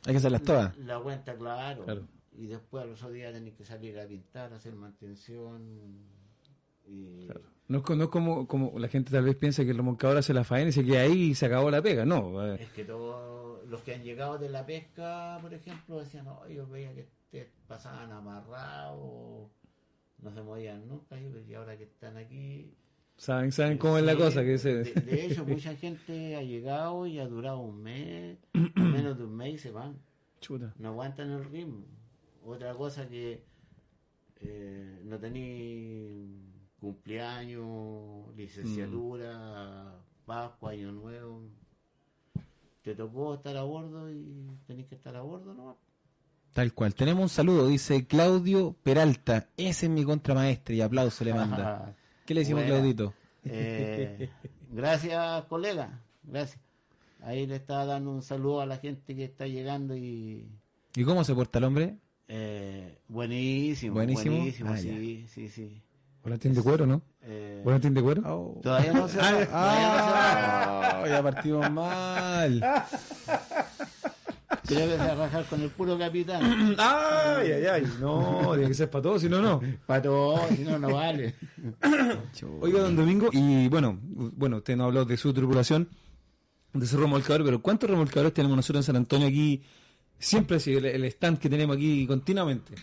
[0.07, 0.77] Hay que hacerlas todas.
[0.79, 1.85] la, la cuenta, claro.
[1.85, 2.03] Claro.
[2.39, 5.61] Y después a los otros días tenés que salir a pintar, hacer mantención.
[6.87, 7.29] Y
[7.69, 10.17] No es, co- no es como, como la gente tal vez piensa que el remolcador
[10.17, 12.05] hace la faena y se queda ahí y se acabó la pega.
[12.05, 16.25] No, eh, es que todos los que han llegado de la pesca, por ejemplo, decían,
[16.27, 19.51] no, yo veía que te pasaban amarrados,
[20.23, 22.73] no se movían nunca, y ahora que están aquí.
[23.17, 24.43] saben, saben cómo es la cosa.
[24.45, 24.75] que se...
[24.85, 28.39] de, de hecho, mucha gente ha llegado y ha durado un mes,
[28.77, 29.99] menos de un mes y se van.
[30.41, 30.73] Chuta.
[30.79, 31.85] no aguantan el ritmo.
[32.49, 33.45] Otra cosa que
[34.41, 41.43] eh, no tení cumpleaños, licenciatura, Pascua, Año Nuevo.
[42.81, 45.77] Te tocó estar a bordo y tenés que estar a bordo, ¿no?
[46.55, 46.95] Tal cual.
[46.95, 49.49] Tenemos un saludo, dice Claudio Peralta.
[49.59, 51.95] Ese es mi contramaestre y aplauso le manda.
[52.25, 52.77] ¿Qué le decimos, Buena.
[52.77, 53.13] Claudito?
[53.45, 54.31] Eh,
[54.71, 56.03] gracias, colega.
[56.23, 56.59] Gracias.
[57.21, 60.49] Ahí le estaba dando un saludo a la gente que está llegando y
[60.97, 61.99] ¿Y cómo se porta el hombre?
[62.29, 64.37] Eh, buenísimo, Buenísimo.
[64.37, 65.83] buenísimo, Ah, sí, sí, sí.
[66.23, 67.01] ¿Volantín de cuero, no?
[67.23, 68.23] Eh, ¿Volantín de cuero?
[68.63, 71.03] Todavía no se va, todavía no se va.
[71.03, 72.65] Ah, ya partimos mal.
[74.67, 76.43] Creo que se va a rajar con el puro capitán.
[76.79, 77.93] ¡Ay, ay, ay!
[78.01, 79.61] No, tiene que ser para todos, si no, no.
[79.87, 81.35] Para todo, si no, no vale.
[82.61, 85.89] Oiga, don Domingo, y bueno, bueno, usted no habló de su tripulación,
[86.75, 89.63] de su remolcador, pero ¿cuántos remolcadores tenemos nosotros en San Antonio aquí?
[90.19, 92.75] Siempre así, el, el stand que tenemos aquí continuamente.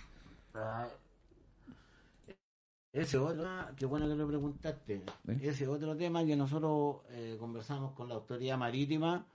[2.95, 5.03] Ese otro, qué bueno que lo preguntaste.
[5.27, 5.39] ¿Eh?
[5.41, 9.27] Ese otro tema que nosotros eh, conversamos con la autoridad marítima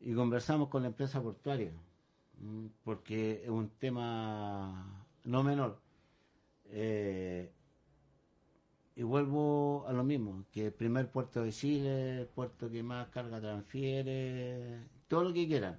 [0.00, 1.70] y conversamos con la empresa portuaria,
[2.40, 5.80] mm, porque es un tema no menor.
[6.64, 7.52] Eh,
[8.96, 13.06] y vuelvo a lo mismo, que el primer puerto de Chile, el puerto que más
[13.10, 15.78] carga transfiere, todo lo que quieran.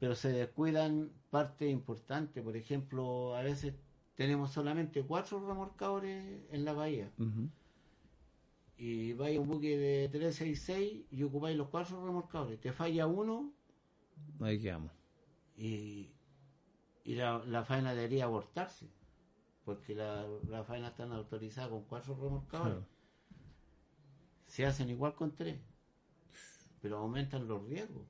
[0.00, 3.74] Pero se descuidan partes importantes, por ejemplo, a veces
[4.16, 7.12] tenemos solamente cuatro remolcadores en la bahía.
[8.78, 12.58] Y vais a un buque de 366 y ocupáis los cuatro remolcadores.
[12.60, 13.52] Te falla uno
[14.40, 14.90] Ahí quedamos.
[15.56, 16.10] y,
[17.04, 18.86] y la, la faena debería abortarse.
[19.66, 22.72] Porque la, la faena está autorizada con cuatro remolcadores.
[22.72, 22.86] Claro.
[24.46, 25.60] Se hacen igual con tres.
[26.80, 28.06] Pero aumentan los riesgos.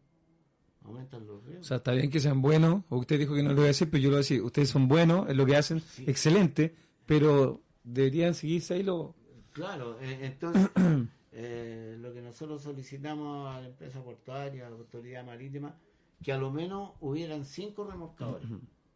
[0.84, 1.66] Aumentan los O riesgos.
[1.66, 3.90] sea, está bien que sean buenos, o usted dijo que no lo iba a decir,
[3.90, 6.04] pero yo lo voy a decir, ustedes son buenos en lo que hacen, Sí.
[6.06, 6.74] excelente,
[7.06, 9.14] pero deberían seguirse ahí lo...
[9.52, 10.70] Claro, eh, entonces
[11.32, 15.74] eh, lo que nosotros solicitamos a la empresa portuaria, a la autoridad marítima,
[16.22, 18.46] que a lo menos hubieran cinco remolcadores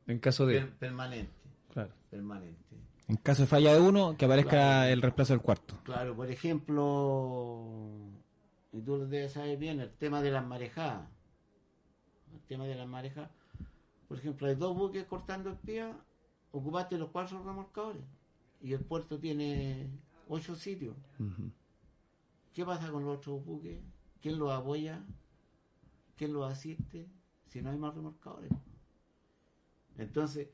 [0.07, 0.61] En caso de...
[0.61, 1.35] per- permanentes,
[1.73, 1.91] Claro.
[2.11, 2.79] permanentes.
[3.09, 5.79] En caso de falla de uno, que aparezca el reemplazo del cuarto.
[5.85, 7.63] Claro, por ejemplo,
[8.73, 11.09] y tú lo debes saber bien, el tema de las marejadas.
[12.35, 13.31] El tema de las marejadas.
[14.09, 15.97] Por ejemplo, hay dos buques cortando espía,
[16.53, 18.03] ocupaste los cuatro remolcadores
[18.61, 19.89] y el puerto tiene
[20.29, 20.97] ocho sitios.
[21.19, 21.51] Ujú.
[22.53, 23.79] ¿Qué pasa con los otros buques?
[24.21, 25.05] ¿Quién los apoya?
[26.17, 27.09] ¿Quién los asiste?
[27.49, 28.51] Si no hay más remolcadores.
[29.97, 30.49] Entonces,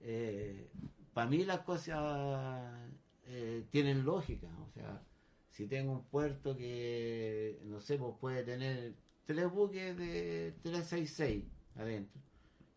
[0.00, 0.70] eh,
[1.12, 2.90] para mí las cosas
[3.26, 4.48] eh, tienen lógica.
[4.68, 5.02] O sea,
[5.50, 8.94] si tengo un puerto que, no sé, pues puede tener
[9.28, 11.44] tres buques de 366
[11.76, 12.18] adentro,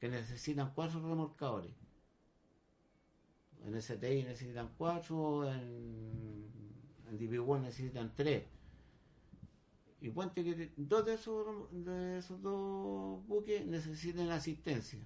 [0.01, 1.71] que necesitan cuatro remolcadores.
[3.65, 6.51] En STI necesitan cuatro, en,
[7.07, 8.43] en DP World necesitan tres.
[10.01, 14.99] Y ponte que dos de esos, de esos dos buques necesitan asistencia.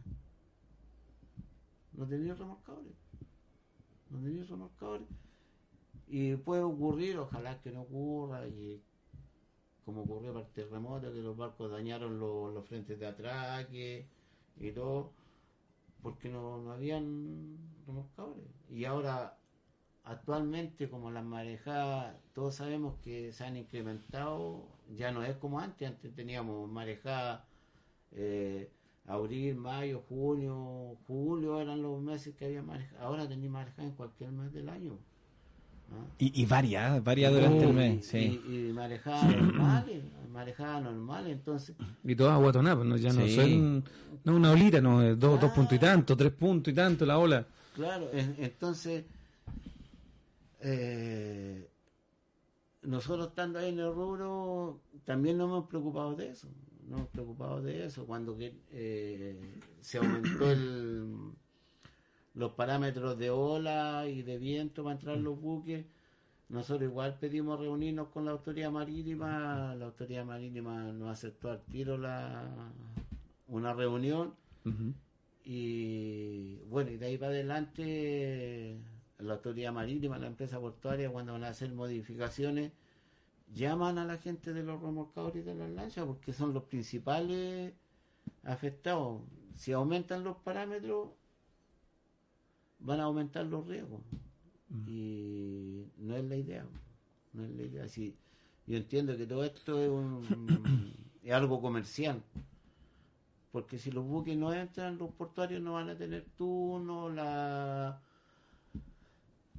[1.94, 2.96] No tenía remolcadores.
[4.10, 5.08] No tenía remolcadores.
[6.08, 8.82] Y puede ocurrir, ojalá que no ocurra, y
[9.86, 14.08] como ocurrió para el terremoto, que los barcos dañaron los, los frentes de atraque
[14.58, 15.12] y todo,
[16.02, 18.46] porque no, no habían remolcadores.
[18.70, 19.38] Y ahora,
[20.04, 25.88] actualmente, como las marejadas, todos sabemos que se han incrementado, ya no es como antes,
[25.88, 27.44] antes teníamos marejadas.
[28.12, 28.72] Eh,
[29.08, 33.02] abril, mayo, junio, julio eran los meses que había marejadas.
[33.04, 34.98] Ahora tenéis marejadas en cualquier mes del año.
[36.18, 38.42] Y, y varias, varias durante el y, mes, sí.
[38.48, 43.36] y, y marejadas normales, marejadas normales, entonces, Y todas aguatonadas, pues, no, ya no Sí.
[43.36, 43.84] son
[44.24, 47.18] no una olita, no, es dos, dos puntos y tanto, tres puntos y tanto la
[47.20, 47.46] ola.
[47.76, 49.04] claro, en- entonces,
[50.62, 51.70] eh,
[52.84, 56.48] nosotros estando ahí en el rubro, también nos hemos preocupado de eso,
[56.88, 61.14] nos hemos preocupado de eso, cuando eh, se aumentó el,
[62.36, 65.86] los parámetros de ola y de viento para entrar los buques,
[66.50, 71.98] nosotros igual pedimos reunirnos con la autoridad marítima, la autoridad marítima nos aceptó al tiro
[71.98, 72.72] la,
[73.48, 74.34] una reunión.
[75.44, 78.80] Y bueno, y de ahí para adelante
[79.20, 82.72] la autoridad marítima, la empresa portuaria, cuando van a hacer modificaciones,
[83.54, 87.74] llaman a la gente de los remolcadores y de las lanchas porque son los principales
[88.44, 89.22] afectados.
[89.56, 91.10] Si aumentan los parámetros,
[92.86, 94.02] van a aumentar los riesgos.
[94.88, 96.66] Y no es la idea.
[97.34, 97.88] No es la idea.
[97.90, 98.16] Si,
[98.68, 102.22] yo entiendo que todo esto es, un, es algo comercial.
[103.52, 108.02] Porque si los buques no entran, los portuarios no van a tener turno, la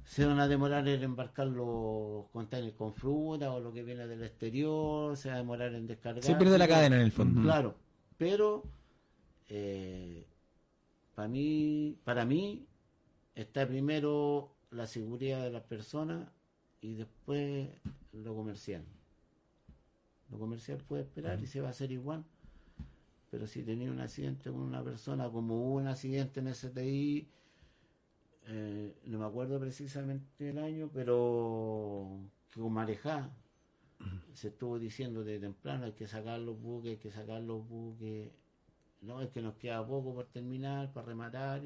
[0.03, 4.23] se van a demorar en embarcar los containers con fruta o lo que viene del
[4.23, 6.23] exterior, se va a demorar en descargar.
[6.23, 7.41] Se pierde la cadena en el fondo.
[7.41, 7.75] Claro,
[8.17, 8.63] pero
[11.13, 12.65] para mí, para mí
[13.37, 16.27] está primero la seguridad de las personas
[16.81, 17.69] y después
[18.11, 18.83] lo comercial.
[20.29, 22.25] Lo comercial puede esperar y se va a hacer igual.
[23.29, 27.27] Pero si tenía un accidente con una persona, como hubo un accidente en STI,
[28.47, 32.19] eh, no me acuerdo precisamente el año, pero
[32.51, 33.29] que con marejá
[34.33, 38.31] se estuvo diciendo de temprano hay que sacar los buques, hay que sacar los buques,
[39.01, 41.61] no, es que nos queda poco por terminar, para rematar.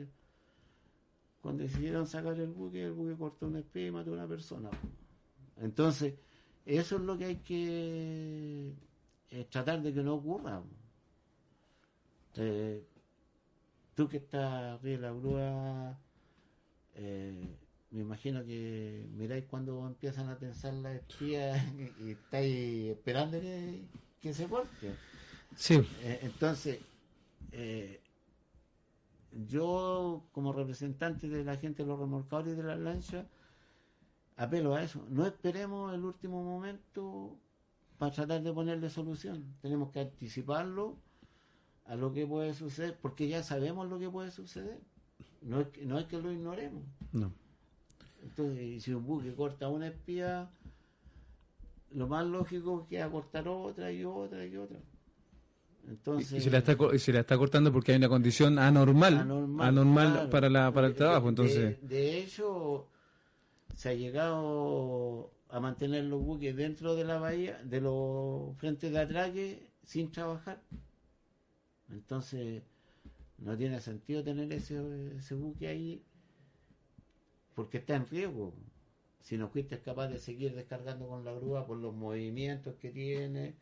[1.41, 4.69] Cuando decidieron sacar el buque, el buque cortó una espía y mató a una persona.
[5.57, 6.15] Entonces,
[6.65, 8.73] eso es lo que hay que
[9.31, 10.61] eh, tratar de que no ocurra.
[12.35, 12.83] Eh,
[13.95, 15.99] tú que estás arriba de la grúa,
[16.95, 17.57] eh,
[17.91, 21.61] me imagino que miráis cuando empiezan a tensar las espías
[21.99, 23.83] y, y estáis esperando que,
[24.21, 24.95] que se corte.
[25.55, 26.79] Sí, Eh, entonces,
[27.51, 27.99] eh,
[29.31, 33.25] yo como representante de la gente de los remolcadores y de las lanchas,
[34.35, 35.05] apelo a eso.
[35.09, 37.37] No esperemos el último momento
[37.97, 39.55] para tratar de ponerle solución.
[39.61, 40.97] Tenemos que anticiparlo
[41.85, 44.79] a lo que puede suceder, porque ya sabemos lo que puede suceder.
[45.41, 46.83] No es que, no es que lo ignoremos.
[47.11, 47.33] no.
[48.23, 50.51] Entonces, si un buque corta una espía,
[51.91, 54.79] lo más lógico es que va a cortar otra y otra y otra.
[55.85, 59.17] Y, Entonces, y se la está se la está cortando porque hay una condición anormal,
[59.59, 60.29] anormal, claro.
[60.29, 62.87] para la para el trabajo, entonces De, de hecho,
[63.75, 68.99] se ha llegado a mantener los buques dentro de la bahía, de los frentes de
[68.99, 70.61] atraque, sin trabajar.
[71.89, 72.63] Entonces,
[73.37, 76.03] no tiene sentido tener ese, ese buque ahí
[77.53, 78.53] porque está en riesgo.
[79.19, 83.55] Si no fuiste capaz de seguir descargando con la grúa por los movimientos que tiene.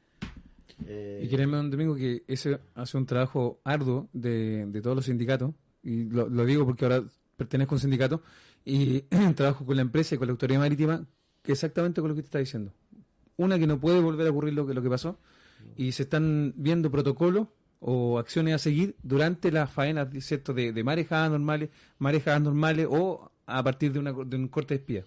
[0.85, 5.05] Eh, Y créeme, don Domingo, que ese hace un trabajo arduo de, de todos los
[5.05, 5.53] sindicatos,
[5.83, 7.03] y lo, lo digo porque ahora
[7.37, 8.21] pertenezco a un sindicato,
[8.65, 9.01] y
[9.35, 11.05] trabajo con la empresa y con la autoridad marítima,
[11.41, 12.73] que exactamente con lo que te está diciendo.
[13.37, 15.17] Una, que no puede volver a ocurrir lo que, lo que pasó,
[15.75, 17.47] y se están viendo protocolos
[17.79, 20.53] o acciones a seguir durante las faenas ¿cierto?
[20.53, 24.79] de, de marejadas normales, marejadas normales o a partir de, una, de un corte de
[24.79, 25.03] espía.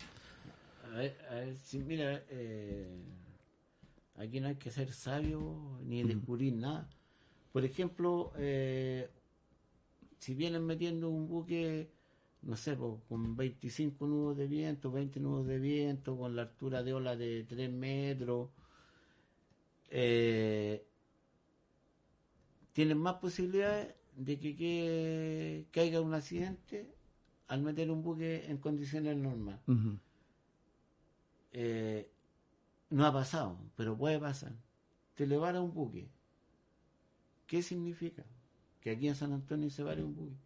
[0.92, 2.88] A ver, a ver, sí, mira, eh,
[4.22, 6.88] aquí no hay que ser sabio ni descubrir nada.
[7.52, 9.10] Por ejemplo, eh,
[10.18, 11.90] si vienen metiendo un buque
[12.42, 16.92] no sé, con 25 nudos de viento, 20 nudos de viento, con la altura de
[16.92, 18.50] ola de 3 metros,
[19.90, 20.84] eh,
[22.72, 26.92] tienen más posibilidades de que, que caiga un accidente
[27.46, 29.60] al meter un buque en condiciones normales.
[31.52, 32.10] Eh,
[32.92, 34.52] no ha pasado, pero puede pasar.
[35.14, 36.08] Te le vara un buque.
[37.46, 38.24] ¿Qué significa?
[38.80, 40.36] Que aquí en San Antonio se vare un buque.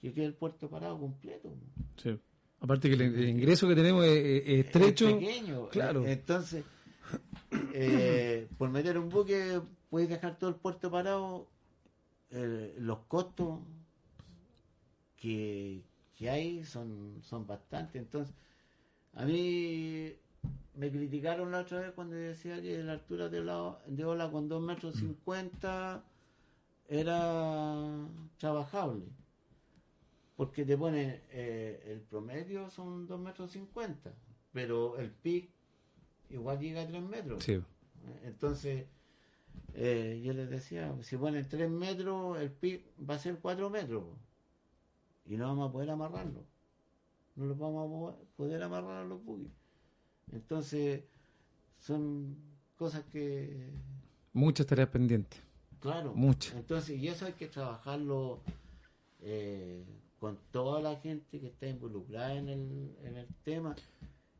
[0.00, 1.54] Que quede el puerto parado completo.
[1.96, 2.18] Sí.
[2.60, 5.08] Aparte que el, el ingreso que tenemos es, es- es estrecho.
[5.08, 5.68] Es pequeño.
[5.68, 6.04] Claro.
[6.06, 6.64] Eh, Entonces,
[7.72, 11.48] eh, por meter un buque, puedes dejar todo el puerto parado.
[12.30, 13.60] eh, los costos
[15.16, 15.82] que,
[16.16, 17.96] que hay son, son bastantes.
[18.02, 18.34] Entonces,
[19.14, 20.12] a mí
[20.76, 24.48] me criticaron la otra vez cuando decía que la altura de, la, de ola con
[24.48, 26.04] 2 metros 50
[26.88, 28.08] era
[28.38, 29.04] trabajable.
[30.36, 34.12] Porque te pone eh, el promedio son 2 metros 50,
[34.52, 35.48] pero el pic
[36.30, 37.44] igual llega a 3 metros.
[37.44, 37.62] Sí.
[38.24, 38.86] Entonces,
[39.74, 44.04] eh, yo les decía, si ponen 3 metros, el pic va a ser 4 metros.
[45.26, 46.44] Y no vamos a poder amarrarlo.
[47.36, 49.52] No lo vamos a poder amarrar a los buques.
[50.34, 51.04] Entonces,
[51.78, 52.36] son
[52.76, 53.70] cosas que,
[54.32, 55.40] Muchas tareas pendientes.
[55.80, 56.12] claro.
[56.14, 56.54] Muchas.
[56.54, 58.42] Entonces, y eso hay que trabajarlo
[59.20, 59.84] eh,
[60.18, 63.76] con toda la gente que está involucrada en el, en el tema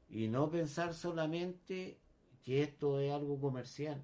[0.09, 1.99] y no pensar solamente
[2.43, 4.03] que esto es algo comercial.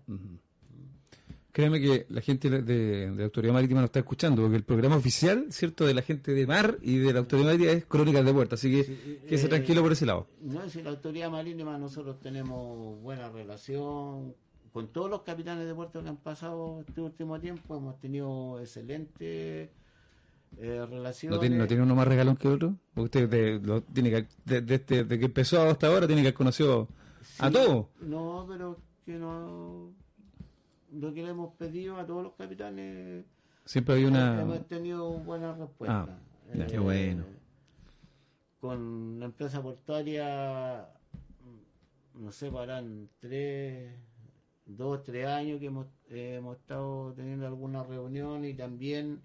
[1.52, 4.96] Créeme que la gente de, de la Autoridad Marítima nos está escuchando, porque el programa
[4.96, 8.32] oficial, ¿cierto?, de la gente de mar y de la Autoridad Marítima es Crónicas de
[8.32, 10.28] Puerta, así que Sí, quédese eh, tranquilo por ese lado.
[10.40, 14.34] No, si la autoridad marítima nosotros tenemos buena relación
[14.72, 19.70] con todos los capitanes de puerto que han pasado este último tiempo, hemos tenido excelentes
[20.58, 21.36] eh, relaciones.
[21.36, 22.76] ¿No tiene, ¿No tiene uno más regalón que otro?
[22.94, 26.22] Porque usted de, lo, tiene que, de, de este- de que empezó hasta ahora tiene
[26.22, 26.86] que haber conocido
[27.40, 27.86] a todos.
[28.00, 29.92] No, pero que no.
[30.92, 33.24] Lo que le hemos pedido a todos los capitanes,
[33.64, 34.40] Siempre hay una...
[34.40, 36.08] hemos tenido buena respuesta.
[36.08, 36.66] Ah.
[36.68, 37.24] Qué bueno.
[38.60, 40.88] Con la empresa portuaria,
[42.14, 43.94] no sé, paran tres,
[44.66, 49.22] dos, tres años que hemos, eh, hemos estado teniendo alguna reunión y también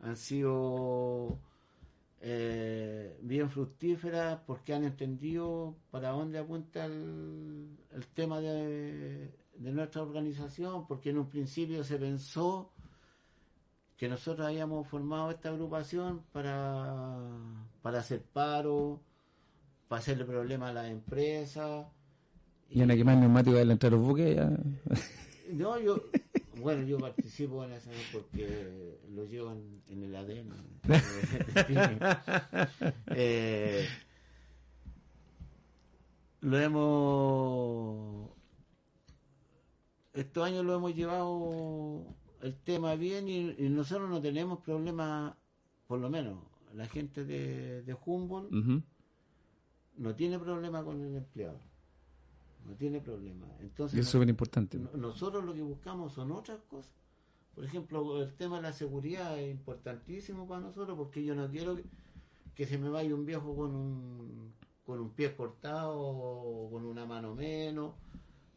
[0.00, 1.38] han sido
[2.20, 10.02] eh, bien fructíferas porque han entendido para dónde apunta el, el tema de, de nuestra
[10.02, 12.72] organización, porque en un principio se pensó
[13.96, 17.18] que nosotros habíamos formado esta agrupación para,
[17.82, 19.00] para hacer paro,
[19.88, 21.86] para hacerle problema a las empresas.
[22.68, 24.36] Y van a quemar neumáticos de la entrada de los buques.
[24.36, 24.50] ya.
[25.52, 26.02] No, yo,
[26.62, 30.52] bueno, yo participo en eso porque lo llevo en, en el ADN.
[33.14, 33.86] Eh,
[36.40, 38.30] lo hemos,
[40.14, 42.04] estos años lo hemos llevado
[42.42, 45.36] el tema bien y, y nosotros no tenemos problema,
[45.86, 46.38] por lo menos
[46.74, 48.52] la gente de, de Humboldt
[49.96, 51.60] no tiene problema con el empleado.
[52.66, 53.46] No tiene problema.
[53.60, 54.78] Entonces, Y eso es súper importante.
[54.78, 56.92] no- Nosotros lo que buscamos son otras cosas.
[57.54, 61.76] Por ejemplo, el tema de la seguridad es importantísimo para nosotros porque yo no quiero
[61.76, 61.84] que,
[62.54, 64.52] que se me vaya un viejo con un,
[64.86, 67.94] con un pie cortado o con una mano menos.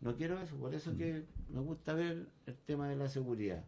[0.05, 3.65] No quiero eso, por eso que me gusta ver el tema de la seguridad.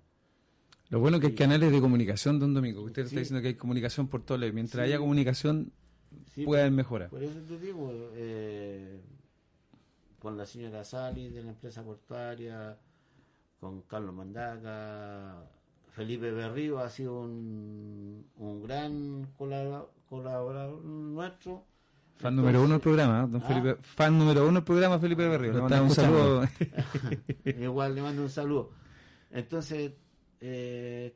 [0.89, 2.83] Lo bueno es que hay canales de comunicación, don Domingo.
[2.83, 3.07] Usted Sí.
[3.07, 4.38] está diciendo que hay comunicación por todo.
[4.53, 4.91] Mientras Sí.
[4.93, 5.71] haya comunicación,
[6.27, 6.73] Sí, puede haber
[7.09, 9.01] por- eso te digo, eh,
[10.19, 12.77] con la señora Sali de la empresa portuaria,
[13.59, 15.43] con Carlos Mandaca,
[15.89, 21.65] Felipe Berrío ha sido un, un gran colabora- colaborador nuestro.
[22.20, 23.28] Fan número uno del programa, ¿eh?
[23.30, 23.47] don Ah.
[23.47, 23.76] Felipe.
[23.82, 25.51] Fan número uno del programa, Felipe Berrío.
[25.51, 26.43] Le Lo mandamos un saludo.
[27.45, 28.72] Igual le mando un saludo.
[29.32, 29.91] Entonces,
[30.41, 31.15] eh,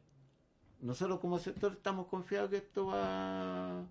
[0.82, 3.84] nosotros como sector estamos confiados que esto va,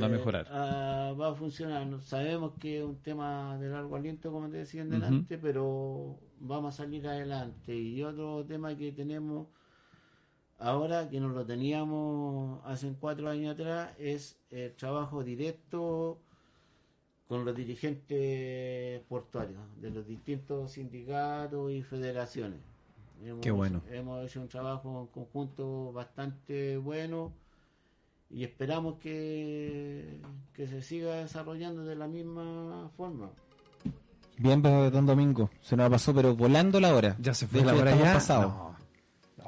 [0.00, 0.46] Va a mejorar.
[0.50, 1.86] a- va a funcionar.
[2.02, 6.74] Sabemos que es un tema de largo aliento, como te decía en delante, pero vamos
[6.74, 7.76] a salir adelante.
[7.76, 9.46] Y otro tema que tenemos
[10.62, 16.18] ahora, que no lo teníamos hace cuatro años atrás, es el trabajo directo
[17.28, 22.60] con los dirigentes portuarios de los distintos sindicatos y federaciones.
[23.24, 23.82] Hemos, Qué bueno.
[23.90, 27.32] Hemos hecho un trabajo en conjunto bastante bueno
[28.30, 30.18] y esperamos que,
[30.54, 33.30] que se siga desarrollando de la misma forma.
[34.38, 35.50] Bien, don Domingo.
[35.60, 37.16] Se nos pasó, pero volando la hora.
[37.20, 38.14] Ya se De fue hecho, la hora ya.
[38.14, 38.52] pasados.
[38.52, 38.76] No.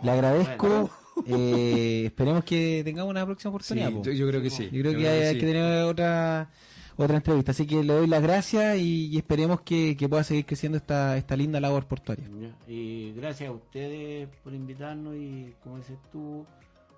[0.03, 0.91] Le agradezco
[1.27, 3.93] Eh, esperemos que tengamos una próxima oportunidad.
[3.93, 4.03] po.
[4.03, 4.69] yo, yo creo que sí.
[4.73, 5.41] Yo creo que hay, hay sí.
[5.41, 6.51] que tener otra
[6.97, 7.53] otra entrevista.
[7.53, 11.17] Así que le doy las gracias y, y esperemos que, que pueda seguir creciendo esta,
[11.17, 12.29] esta linda labor portuaria.
[12.69, 16.45] Y gracias a ustedes por invitarnos y como dices tú,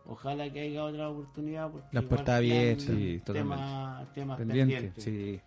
[0.07, 1.71] ojalá que haya otra oportunidad.
[1.71, 2.87] Porque Las puertas abiertas.
[2.87, 5.05] Sí, temas, temas Pendiente, pendientes.
[5.05, 5.41] sí.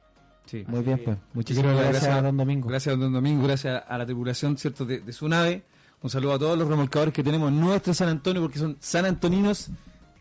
[0.45, 0.63] sí.
[0.67, 1.17] Muy bien, pues.
[1.33, 2.69] Muchísimas gracias, don Domingo.
[2.69, 5.63] Gracias a don Domingo, gracias a la tripulación cierto de, de su nave.
[6.01, 9.05] Un saludo a todos los remolcadores que tenemos en nuestro San Antonio porque son san
[9.05, 9.69] antoninos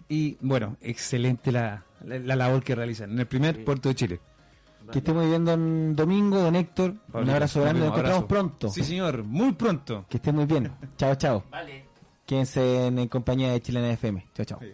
[0.08, 3.62] y bueno, excelente la, la, la labor que realizan en el primer Sí.
[3.62, 4.20] puerto de Chile.
[4.90, 6.94] Que esté muy bien, don Domingo, don Héctor.
[7.12, 8.70] Un abrazo grande, nos encontramos pronto.
[8.70, 10.06] Sí, señor, muy pronto.
[10.08, 10.72] Que esté muy bien.
[10.96, 11.44] Chao, chao.
[11.50, 11.84] Vale.
[12.24, 14.26] Quédense en, en compañía de Chilena FM.
[14.34, 14.58] Chao, chao.
[14.60, 14.68] Sí.